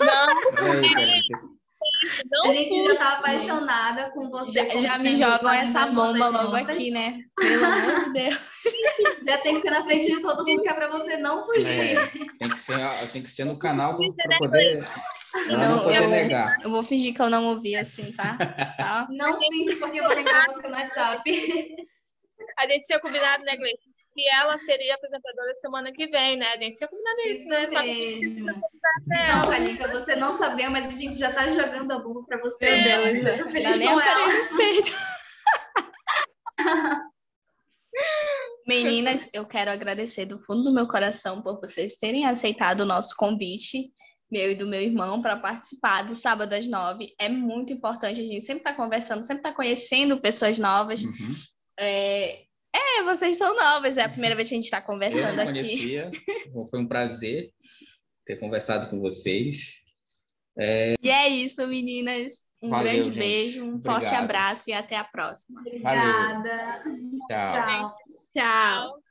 Não. 0.00 1.54
Não 2.30 2.50
a 2.50 2.54
gente 2.54 2.84
já 2.84 2.96
tá 2.96 3.12
apaixonada 3.18 4.10
com 4.10 4.28
você. 4.30 4.68
Já, 4.68 4.80
já 4.80 4.98
me 4.98 5.14
jogam 5.14 5.52
essa 5.52 5.86
bomba 5.86 6.28
logo 6.28 6.56
aqui, 6.56 6.90
né? 6.90 7.18
Pelo 7.36 7.64
amor 7.64 8.00
de 8.00 8.12
Deus. 8.12 8.38
Já 9.26 9.38
tem 9.38 9.56
que 9.56 9.60
ser 9.60 9.70
na 9.70 9.84
frente 9.84 10.06
de 10.06 10.22
todo 10.22 10.44
mundo 10.46 10.62
que 10.62 10.68
é 10.68 10.72
pra 10.72 10.88
você 10.88 11.18
não 11.18 11.44
fugir. 11.44 11.98
É, 11.98 12.06
tem, 12.38 12.48
que 12.48 12.58
ser, 12.58 13.12
tem 13.12 13.22
que 13.22 13.28
ser 13.28 13.44
no 13.44 13.58
canal 13.58 13.98
para 13.98 14.38
poder 14.38 14.82
não, 15.48 15.90
eu, 15.90 16.08
negar. 16.08 16.60
eu 16.62 16.70
vou 16.70 16.82
fingir 16.82 17.12
que 17.12 17.20
eu 17.20 17.28
não 17.28 17.44
ouvi 17.46 17.74
assim, 17.76 18.12
tá? 18.12 18.38
Só... 18.76 19.06
Não 19.10 19.38
finge, 19.38 19.76
porque 19.76 19.98
eu 19.98 20.04
vou 20.04 20.14
lembrar 20.14 20.46
você 20.46 20.66
no 20.68 20.74
WhatsApp. 20.74 21.76
A 22.58 22.68
gente 22.68 22.86
tinha 22.86 23.00
combinado, 23.00 23.42
né, 23.44 23.56
Gleice? 23.56 23.83
Que 24.14 24.24
ela 24.32 24.56
seria 24.58 24.94
apresentadora 24.94 25.54
semana 25.56 25.92
que 25.92 26.06
vem, 26.06 26.36
né? 26.36 26.46
A 26.54 26.58
gente 26.58 26.76
tinha 26.76 26.88
combinado 26.88 27.20
isso, 27.22 27.40
isso 27.40 27.48
né? 27.48 27.68
Só 27.68 27.82
que 27.82 28.40
Não, 29.06 29.50
Kalika, 29.50 29.88
você 29.88 30.14
não 30.16 30.32
sabia, 30.34 30.70
mas 30.70 30.86
a 30.86 30.98
gente 30.98 31.16
já 31.16 31.32
tá 31.32 31.48
jogando 31.48 31.90
a 31.90 31.98
bomba 31.98 32.24
pra 32.26 32.38
você. 32.40 32.70
Meu 32.70 32.84
Deus, 32.84 33.24
eu 33.24 33.44
tô 33.44 33.50
feliz 33.50 33.78
com 33.78 34.00
ela. 34.00 34.28
Meninas, 38.66 39.28
eu 39.32 39.44
quero 39.46 39.70
agradecer 39.70 40.26
do 40.26 40.38
fundo 40.38 40.62
do 40.62 40.72
meu 40.72 40.88
coração 40.88 41.42
por 41.42 41.60
vocês 41.60 41.96
terem 41.96 42.24
aceitado 42.24 42.80
o 42.80 42.86
nosso 42.86 43.14
convite 43.16 43.92
meu 44.34 44.50
e 44.50 44.54
do 44.56 44.66
meu 44.66 44.80
irmão 44.80 45.22
para 45.22 45.36
participar 45.36 46.02
do 46.02 46.14
sábado 46.14 46.52
às 46.52 46.66
nove. 46.66 47.14
É 47.18 47.28
muito 47.28 47.72
importante, 47.72 48.20
a 48.20 48.24
gente 48.24 48.44
sempre 48.44 48.62
está 48.62 48.74
conversando, 48.74 49.22
sempre 49.22 49.40
está 49.40 49.52
conhecendo 49.52 50.20
pessoas 50.20 50.58
novas. 50.58 51.04
Uhum. 51.04 51.34
É... 51.78 52.42
é, 52.74 53.02
vocês 53.04 53.36
são 53.36 53.54
novas, 53.54 53.96
é 53.96 54.02
a 54.02 54.08
primeira 54.08 54.34
vez 54.34 54.48
que 54.48 54.54
a 54.54 54.56
gente 54.56 54.64
está 54.64 54.80
conversando 54.80 55.38
Eu 55.40 55.44
não 55.44 55.44
conhecia, 55.46 56.10
foi 56.70 56.80
um 56.80 56.88
prazer 56.88 57.50
ter 58.24 58.36
conversado 58.36 58.90
com 58.90 59.00
vocês. 59.00 59.84
É... 60.58 60.94
E 61.02 61.10
é 61.10 61.28
isso, 61.28 61.66
meninas. 61.66 62.44
Um 62.62 62.70
Valeu, 62.70 62.92
grande 62.92 63.04
gente. 63.08 63.18
beijo, 63.18 63.62
um 63.62 63.74
Obrigado. 63.74 64.00
forte 64.00 64.14
abraço 64.14 64.70
e 64.70 64.72
até 64.72 64.96
a 64.96 65.04
próxima. 65.04 65.60
Obrigada. 65.60 66.82
Tchau. 67.28 67.52
Tchau. 67.52 67.96
Tchau. 68.34 69.04